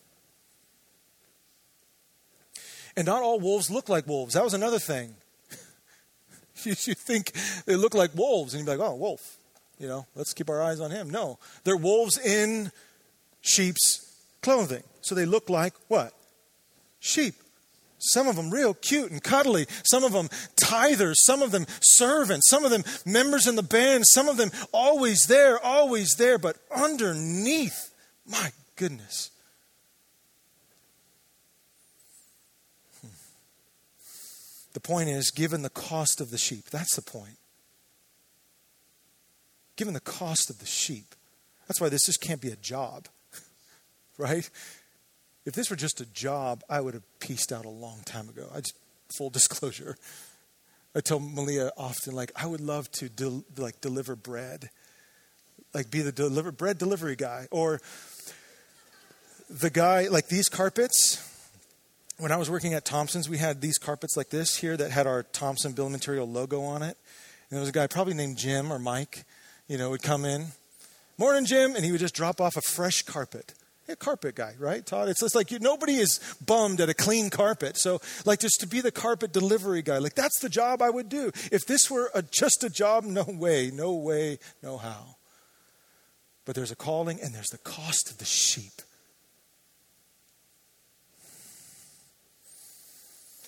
And 2.97 3.07
not 3.07 3.23
all 3.23 3.41
wolves 3.41 3.71
look 3.71 3.89
like 3.89 4.07
wolves. 4.07 4.35
That 4.35 4.45
was 4.45 4.53
another 4.53 4.79
thing. 4.79 5.15
you, 6.65 6.75
think 6.75 7.33
they 7.65 7.77
look 7.77 7.95
like 7.95 8.15
wolves, 8.15 8.53
and 8.53 8.61
you'd 8.61 8.71
be 8.71 8.77
like, 8.77 8.87
oh, 8.87 8.95
wolf. 8.95 9.39
You 9.79 9.89
know, 9.89 10.07
let's 10.15 10.35
keep 10.35 10.51
our 10.51 10.63
eyes 10.63 10.81
on 10.81 10.91
him. 10.91 11.09
No, 11.09 11.39
they're 11.65 11.79
wolves 11.79 12.19
in 12.19 12.71
sheep's 13.41 14.15
clothing. 14.43 14.83
So 15.01 15.15
they 15.15 15.25
look 15.25 15.49
like 15.49 15.73
what? 15.89 16.13
Sheep. 17.03 17.35
Some 17.99 18.27
of 18.27 18.37
them 18.37 18.51
real 18.51 18.75
cute 18.75 19.13
and 19.13 19.23
cuddly. 19.23 19.67
Some 19.85 20.03
of 20.03 20.13
them 20.13 20.29
tithers. 20.57 21.17
Some 21.19 21.43
of 21.43 21.53
them 21.53 21.67
servants. 21.81 22.49
Some 22.49 22.65
of 22.65 22.71
them 22.71 22.83
members 23.05 23.47
in 23.47 23.55
the 23.55 23.63
band. 23.63 24.05
Some 24.07 24.29
of 24.29 24.37
them 24.37 24.51
always 24.73 25.27
there, 25.29 25.59
always 25.65 26.15
there. 26.15 26.39
But 26.39 26.57
underneath, 26.75 27.95
my 28.27 28.51
goodness. 28.75 29.31
Hmm. 33.01 33.09
The 34.73 34.81
point 34.81 35.09
is, 35.09 35.31
given 35.31 35.63
the 35.63 35.71
cost 35.71 36.21
of 36.21 36.31
the 36.33 36.39
sheep, 36.39 36.71
that's 36.71 36.97
the 36.97 37.03
point. 37.03 37.39
Given 39.77 39.95
the 39.95 40.01
cost 40.01 40.51
of 40.51 40.59
the 40.59 40.67
sheep, 40.67 41.15
that's 41.69 41.81
why 41.81 41.89
this 41.89 42.07
just 42.07 42.21
can't 42.21 42.41
be 42.41 42.51
a 42.51 42.57
job, 42.57 43.07
right? 44.19 44.51
If 45.45 45.55
this 45.55 45.71
were 45.71 45.77
just 45.77 46.01
a 46.01 46.07
job, 46.07 46.63
I 46.69 46.81
would 46.81 46.95
have 46.95 47.03
pieced 47.19 47.53
out 47.53 47.65
a 47.65 47.71
long 47.71 48.01
time 48.05 48.29
ago. 48.29 48.49
I 48.55 48.61
just 48.61 48.77
full 49.17 49.31
disclosure. 49.39 49.97
I 50.95 51.01
tell 51.01 51.21
Malia 51.21 51.71
often, 51.77 52.15
like, 52.15 52.33
I 52.37 52.47
would 52.47 52.61
love 52.61 52.91
to 52.93 53.11
like 53.57 53.81
deliver 53.81 54.15
bread, 54.15 54.69
like 55.73 55.91
be 55.91 56.03
the 56.03 56.13
deliver 56.13 56.53
bread 56.53 56.77
delivery 56.77 57.17
guy, 57.17 57.49
or 57.51 57.81
the 59.49 59.71
guy, 59.71 60.09
like 60.09 60.29
these 60.29 60.49
carpets, 60.49 61.29
when 62.19 62.31
I 62.31 62.37
was 62.37 62.51
working 62.51 62.75
at 62.75 62.85
Thompson's, 62.85 63.29
we 63.29 63.39
had 63.39 63.61
these 63.61 63.79
carpets 63.79 64.17
like 64.17 64.29
this 64.29 64.57
here 64.57 64.77
that 64.77 64.91
had 64.91 65.07
our 65.07 65.23
Thompson 65.23 65.73
Build 65.73 65.93
Material 65.93 66.29
logo 66.29 66.63
on 66.63 66.83
it. 66.83 66.97
And 67.51 67.57
there 67.57 67.61
was 67.61 67.69
a 67.69 67.73
guy 67.73 67.87
probably 67.87 68.15
named 68.15 68.37
Jim 68.37 68.73
or 68.73 68.79
Mike, 68.79 69.25
you 69.69 69.79
know, 69.79 69.91
would 69.91 70.03
come 70.03 70.25
in, 70.25 70.47
morning, 71.19 71.47
Jim, 71.47 71.75
and 71.75 71.85
he 71.85 71.91
would 71.91 72.01
just 72.01 72.15
drop 72.15 72.41
off 72.41 72.57
a 72.57 72.61
fresh 72.61 73.03
carpet. 73.03 73.55
A 73.89 73.97
carpet 73.97 74.37
guy, 74.37 74.55
right, 74.59 74.87
Todd? 74.87 75.09
It's 75.09 75.21
just 75.21 75.35
like 75.35 75.51
you, 75.51 75.59
nobody 75.59 75.97
is 75.97 76.21
bummed 76.45 76.81
at 76.81 76.89
a 76.89 76.95
clean 76.95 77.31
carpet. 77.31 77.77
So, 77.77 78.01
like, 78.25 78.39
just 78.39 78.61
to 78.61 78.67
be 78.67 78.81
the 78.81 78.93
carpet 78.93 79.33
delivery 79.33 79.83
guy, 79.83 79.99
like, 79.99 80.15
that's 80.15 80.39
the 80.39 80.49
job 80.49 80.81
I 80.81 80.89
would 80.89 81.09
do. 81.09 81.33
If 81.51 81.67
this 81.67 81.91
were 81.91 82.11
a, 82.15 82.23
just 82.23 82.63
a 82.63 82.71
job, 82.71 83.05
no 83.05 83.25
way, 83.27 83.71
no 83.75 83.93
way, 83.93 84.39
no 84.63 84.79
how. 84.79 85.17
But 86.45 86.55
there's 86.55 86.71
a 86.71 86.77
calling 86.77 87.21
and 87.21 87.35
there's 87.35 87.51
the 87.51 87.59
cost 87.59 88.11
of 88.11 88.19
the 88.19 88.25
sheep. 88.25 88.83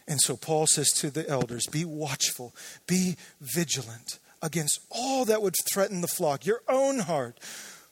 And 0.06 0.20
so 0.20 0.36
Paul 0.36 0.66
says 0.66 0.90
to 0.96 1.10
the 1.10 1.28
elders 1.28 1.66
be 1.66 1.84
watchful, 1.84 2.54
be 2.86 3.16
vigilant 3.40 4.18
against 4.42 4.80
all 4.90 5.24
that 5.24 5.42
would 5.42 5.54
threaten 5.72 6.02
the 6.02 6.08
flock, 6.08 6.44
your 6.44 6.60
own 6.68 7.00
heart, 7.00 7.38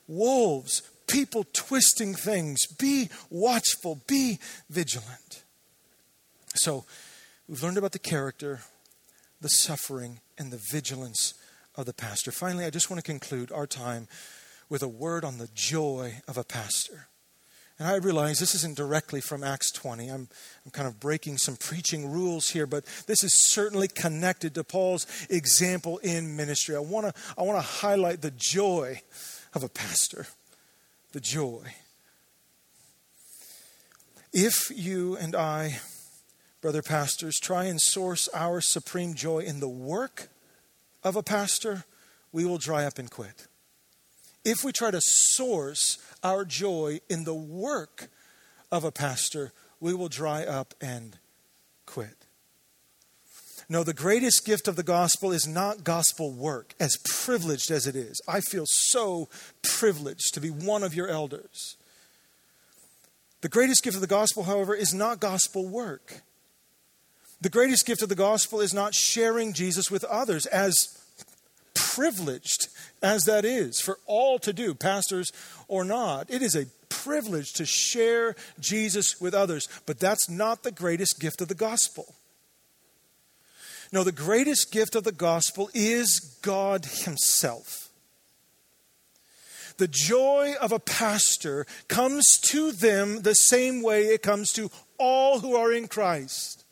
wolves, 0.07 0.83
people 1.07 1.45
twisting 1.53 2.15
things. 2.15 2.65
Be 2.67 3.09
watchful, 3.29 4.01
be 4.07 4.39
vigilant. 4.69 5.43
So 6.55 6.85
we've 7.47 7.63
learned 7.63 7.77
about 7.77 7.91
the 7.91 7.99
character, 7.99 8.61
the 9.41 9.49
suffering, 9.49 10.19
and 10.37 10.51
the 10.51 10.61
vigilance 10.71 11.33
of 11.75 11.85
the 11.85 11.93
pastor. 11.93 12.31
Finally, 12.31 12.65
I 12.65 12.69
just 12.69 12.89
want 12.89 13.03
to 13.03 13.11
conclude 13.11 13.51
our 13.51 13.67
time 13.67 14.07
with 14.69 14.83
a 14.83 14.87
word 14.87 15.25
on 15.25 15.37
the 15.37 15.49
joy 15.53 16.21
of 16.27 16.37
a 16.37 16.43
pastor. 16.43 17.07
And 17.79 17.87
I 17.87 17.95
realize 17.95 18.39
this 18.39 18.53
isn't 18.55 18.77
directly 18.77 19.19
from 19.19 19.43
Acts 19.43 19.71
20. 19.71 20.07
I'm, 20.07 20.29
I'm 20.63 20.71
kind 20.71 20.87
of 20.87 20.99
breaking 20.99 21.37
some 21.37 21.55
preaching 21.55 22.09
rules 22.09 22.49
here, 22.49 22.67
but 22.67 22.85
this 23.07 23.23
is 23.23 23.51
certainly 23.51 23.87
connected 23.87 24.53
to 24.55 24.63
Paul's 24.63 25.07
example 25.29 25.97
in 25.97 26.35
ministry. 26.35 26.75
I 26.75 26.79
want 26.79 27.07
to 27.07 27.21
I 27.37 27.41
want 27.41 27.57
to 27.57 27.67
highlight 27.67 28.21
the 28.21 28.31
joy 28.31 29.01
of 29.53 29.63
a 29.63 29.69
pastor. 29.69 30.27
The 31.13 31.21
joy. 31.21 31.75
If 34.33 34.71
you 34.75 35.15
and 35.15 35.35
I, 35.35 35.77
brother 36.59 36.81
pastors, 36.81 37.39
try 37.39 37.65
and 37.65 37.79
source 37.79 38.27
our 38.33 38.61
supreme 38.61 39.13
joy 39.13 39.41
in 39.41 39.59
the 39.59 39.69
work 39.69 40.29
of 41.03 41.15
a 41.15 41.21
pastor, 41.21 41.85
we 42.31 42.45
will 42.45 42.57
dry 42.57 42.83
up 42.85 42.97
and 42.97 43.11
quit. 43.11 43.45
If 44.43 44.63
we 44.63 44.71
try 44.71 44.89
to 44.89 45.01
source 45.01 45.99
our 46.23 46.45
joy 46.45 46.99
in 47.11 47.25
the 47.25 47.35
work 47.35 48.09
of 48.71 48.83
a 48.83 48.91
pastor, 48.91 49.53
we 49.79 49.93
will 49.93 50.09
dry 50.09 50.43
up 50.43 50.73
and 50.81 51.19
quit. 51.85 52.22
No, 53.69 53.83
the 53.83 53.93
greatest 53.93 54.45
gift 54.45 54.67
of 54.67 54.75
the 54.75 54.83
gospel 54.83 55.31
is 55.31 55.47
not 55.47 55.83
gospel 55.83 56.31
work, 56.31 56.73
as 56.79 56.97
privileged 57.05 57.71
as 57.71 57.87
it 57.87 57.95
is. 57.95 58.21
I 58.27 58.41
feel 58.41 58.65
so 58.67 59.29
privileged 59.61 60.33
to 60.33 60.41
be 60.41 60.49
one 60.49 60.83
of 60.83 60.93
your 60.93 61.07
elders. 61.07 61.77
The 63.41 63.49
greatest 63.49 63.83
gift 63.83 63.95
of 63.95 64.01
the 64.01 64.07
gospel, 64.07 64.43
however, 64.43 64.73
is 64.73 64.93
not 64.93 65.19
gospel 65.19 65.67
work. 65.67 66.21
The 67.41 67.49
greatest 67.49 67.85
gift 67.85 68.01
of 68.01 68.09
the 68.09 68.15
gospel 68.15 68.61
is 68.61 68.73
not 68.73 68.95
sharing 68.95 69.51
Jesus 69.53 69.91
with 69.91 70.05
others, 70.05 70.45
as 70.45 70.97
privileged 71.73 72.69
as 73.01 73.25
that 73.25 73.43
is 73.43 73.81
for 73.81 73.99
all 74.05 74.39
to 74.39 74.53
do, 74.53 74.73
pastors 74.73 75.31
or 75.67 75.83
not. 75.83 76.29
It 76.29 76.41
is 76.41 76.55
a 76.55 76.67
privilege 76.87 77.51
to 77.53 77.65
share 77.65 78.35
Jesus 78.59 79.19
with 79.19 79.33
others, 79.33 79.67
but 79.85 79.99
that's 79.99 80.29
not 80.29 80.63
the 80.63 80.71
greatest 80.71 81.19
gift 81.19 81.41
of 81.41 81.49
the 81.49 81.55
gospel. 81.55 82.15
No, 83.93 84.03
the 84.03 84.11
greatest 84.11 84.71
gift 84.71 84.95
of 84.95 85.03
the 85.03 85.11
gospel 85.11 85.69
is 85.71 86.39
God 86.41 86.83
Himself. 86.83 87.89
The 89.77 89.87
joy 89.87 90.55
of 90.59 90.71
a 90.71 90.79
pastor 90.79 91.67
comes 91.87 92.25
to 92.45 92.71
them 92.71 93.21
the 93.21 93.35
same 93.35 93.83
way 93.83 94.05
it 94.05 94.23
comes 94.23 94.51
to 94.53 94.71
all 94.97 95.41
who 95.41 95.55
are 95.55 95.71
in 95.71 95.87
Christ 95.87 96.65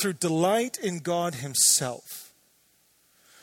through 0.00 0.12
delight 0.14 0.78
in 0.80 1.00
God 1.00 1.34
Himself. 1.34 2.27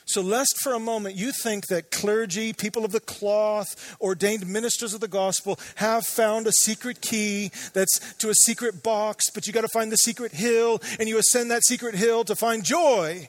So, 0.08 0.22
lest 0.22 0.62
for 0.62 0.74
a 0.74 0.80
moment 0.80 1.16
you 1.16 1.32
think 1.32 1.68
that 1.68 1.90
clergy, 1.90 2.54
people 2.54 2.86
of 2.86 2.92
the 2.92 3.00
cloth, 3.00 3.98
ordained 4.00 4.48
ministers 4.48 4.94
of 4.94 5.02
the 5.02 5.08
gospel 5.08 5.60
have 5.76 6.06
found 6.06 6.46
a 6.46 6.52
secret 6.52 7.02
key 7.02 7.50
that's 7.74 8.14
to 8.20 8.30
a 8.30 8.36
secret 8.36 8.84
box, 8.84 9.32
but 9.32 9.48
you 9.48 9.54
got 9.54 9.62
to 9.62 9.68
find 9.68 9.92
the 9.92 9.98
secret 9.98 10.32
hill, 10.32 10.80
and 11.00 11.10
you 11.10 11.18
ascend 11.18 11.50
that 11.50 11.66
secret 11.66 11.96
hill 11.96 12.24
to 12.24 12.36
find 12.36 12.64
joy. 12.64 13.28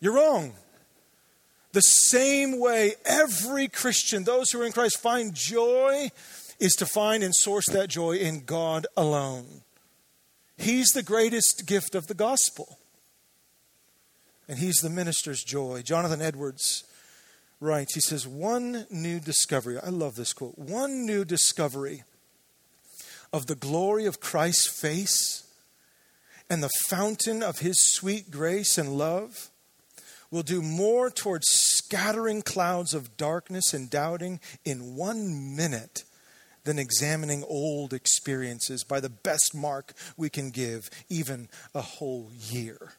You're 0.00 0.14
wrong. 0.14 0.52
The 1.72 1.80
same 1.80 2.60
way 2.60 2.94
every 3.06 3.68
Christian, 3.68 4.24
those 4.24 4.50
who 4.50 4.60
are 4.60 4.66
in 4.66 4.72
Christ, 4.72 5.00
find 5.00 5.34
joy 5.34 6.10
is 6.60 6.74
to 6.74 6.86
find 6.86 7.22
and 7.22 7.34
source 7.34 7.66
that 7.70 7.88
joy 7.88 8.16
in 8.16 8.44
God 8.44 8.86
alone. 8.96 9.62
He's 10.58 10.88
the 10.88 11.02
greatest 11.02 11.64
gift 11.66 11.94
of 11.94 12.06
the 12.06 12.14
gospel 12.14 12.77
and 14.48 14.58
he's 14.58 14.76
the 14.76 14.90
minister's 14.90 15.44
joy. 15.44 15.82
Jonathan 15.82 16.22
Edwards 16.22 16.84
writes, 17.60 17.94
he 17.94 18.00
says, 18.00 18.26
One 18.26 18.86
new 18.90 19.20
discovery, 19.20 19.78
I 19.78 19.90
love 19.90 20.16
this 20.16 20.32
quote, 20.32 20.58
one 20.58 21.04
new 21.06 21.24
discovery 21.24 22.04
of 23.32 23.46
the 23.46 23.54
glory 23.54 24.06
of 24.06 24.20
Christ's 24.20 24.80
face 24.80 25.44
and 26.48 26.62
the 26.62 26.70
fountain 26.86 27.42
of 27.42 27.58
his 27.58 27.76
sweet 27.92 28.30
grace 28.30 28.78
and 28.78 28.96
love 28.96 29.50
will 30.30 30.42
do 30.42 30.62
more 30.62 31.10
towards 31.10 31.46
scattering 31.48 32.42
clouds 32.42 32.94
of 32.94 33.16
darkness 33.16 33.72
and 33.72 33.90
doubting 33.90 34.40
in 34.64 34.94
one 34.96 35.56
minute 35.56 36.04
than 36.64 36.78
examining 36.78 37.44
old 37.44 37.94
experiences 37.94 38.84
by 38.84 39.00
the 39.00 39.08
best 39.08 39.54
mark 39.54 39.94
we 40.16 40.28
can 40.28 40.50
give, 40.50 40.90
even 41.08 41.48
a 41.74 41.80
whole 41.80 42.30
year. 42.50 42.92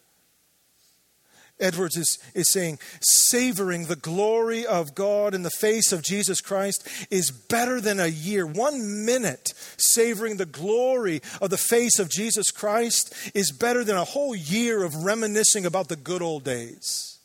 Edwards 1.60 1.98
is, 1.98 2.18
is 2.34 2.52
saying, 2.52 2.80
savoring 3.02 3.86
the 3.86 3.96
glory 3.96 4.66
of 4.66 4.96
God 4.96 5.34
in 5.34 5.44
the 5.44 5.50
face 5.50 5.92
of 5.92 6.04
Jesus 6.04 6.40
Christ 6.40 6.88
is 7.12 7.32
better 7.32 7.82
than 7.82 8.00
a 8.00 8.08
year. 8.08 8.46
One 8.46 9.06
minute 9.06 9.54
savoring 9.78 10.38
the 10.38 10.46
glory 10.46 11.22
of 11.42 11.50
the 11.50 11.58
face 11.58 12.00
of 12.00 12.10
Jesus 12.10 12.50
Christ 12.52 13.14
is 13.34 13.52
better 13.52 13.84
than 13.84 13.98
a 13.98 14.06
whole 14.06 14.36
year 14.36 14.84
of 14.84 14.96
reminiscing 14.96 15.66
about 15.66 15.90
the 15.90 15.96
good 15.96 16.22
old 16.22 16.44
days. 16.46 17.18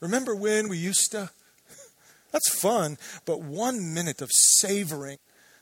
Remember 0.00 0.34
when 0.34 0.68
we 0.68 0.78
used 0.78 1.12
to? 1.12 1.30
That's 2.32 2.58
fun, 2.58 2.96
but 3.26 3.42
one 3.42 3.92
minute 3.92 4.22
of 4.22 4.30
savoring 4.32 5.18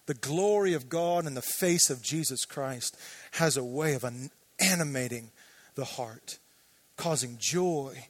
the 0.07 0.15
glory 0.15 0.75
of 0.75 0.89
God 0.89 1.27
in 1.27 1.35
the 1.35 1.43
face 1.43 1.91
of 1.91 2.03
Jesus 2.03 2.45
Christ 2.45 2.97
has 3.33 3.57
a 3.57 3.65
way 3.65 3.95
of 3.95 4.05
animating 4.61 5.31
the 5.75 5.85
heart 5.85 6.39
causing 6.99 7.39
joy 7.39 8.09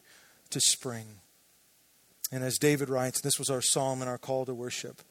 to 0.49 0.59
spring. 0.59 1.19
And 2.31 2.43
as 2.43 2.57
David 2.57 2.89
writes, 2.89 3.21
this 3.21 3.39
was 3.39 3.49
our 3.49 3.61
psalm 3.61 4.01
and 4.01 4.09
our 4.09 4.17
call 4.17 4.45
to 4.45 4.53
worship. 4.53 5.01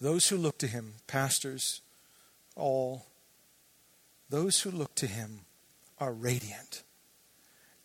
Those 0.00 0.26
who 0.26 0.36
look 0.36 0.58
to 0.58 0.66
him, 0.66 0.94
pastors, 1.06 1.80
all, 2.56 3.06
those 4.28 4.60
who 4.60 4.70
look 4.70 4.94
to 4.96 5.06
him 5.06 5.40
are 5.98 6.12
radiant, 6.12 6.82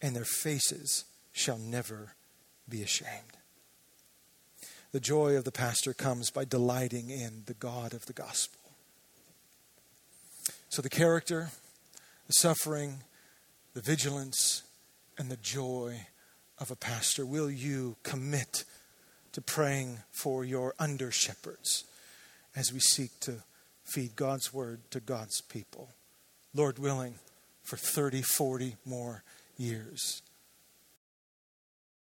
and 0.02 0.16
their 0.16 0.26
faces 0.26 1.06
shall 1.32 1.58
never 1.58 2.16
be 2.68 2.82
ashamed. 2.82 3.38
The 4.92 5.00
joy 5.00 5.36
of 5.36 5.44
the 5.44 5.52
pastor 5.52 5.94
comes 5.94 6.32
by 6.32 6.46
delighting 6.46 7.10
in 7.10 7.44
the 7.48 7.54
God 7.54 7.94
of 7.94 8.06
the 8.06 8.14
gospel. 8.14 8.62
So 10.70 10.82
the 10.82 10.90
character, 10.90 11.50
the 12.28 12.34
suffering, 12.34 13.04
the 13.76 13.82
vigilance 13.82 14.64
and 15.18 15.30
the 15.30 15.38
joy 15.38 16.08
of 16.58 16.72
a 16.72 16.76
pastor. 16.76 17.26
Will 17.26 17.52
you 17.52 17.98
commit 18.04 18.64
to 19.34 19.42
praying 19.42 20.00
for 20.12 20.46
your 20.46 20.74
under 20.80 21.12
shepherds 21.12 21.84
as 22.56 22.72
we 22.72 22.80
seek 22.80 23.20
to 23.20 23.44
feed 23.84 24.16
God's 24.16 24.54
word 24.54 24.80
to 24.92 25.02
God's 25.02 25.42
people? 25.42 25.90
Lord 26.54 26.80
willing, 26.80 27.16
for 27.64 27.76
30, 27.76 28.22
40 28.22 28.78
more 28.86 29.24
years. 29.58 30.22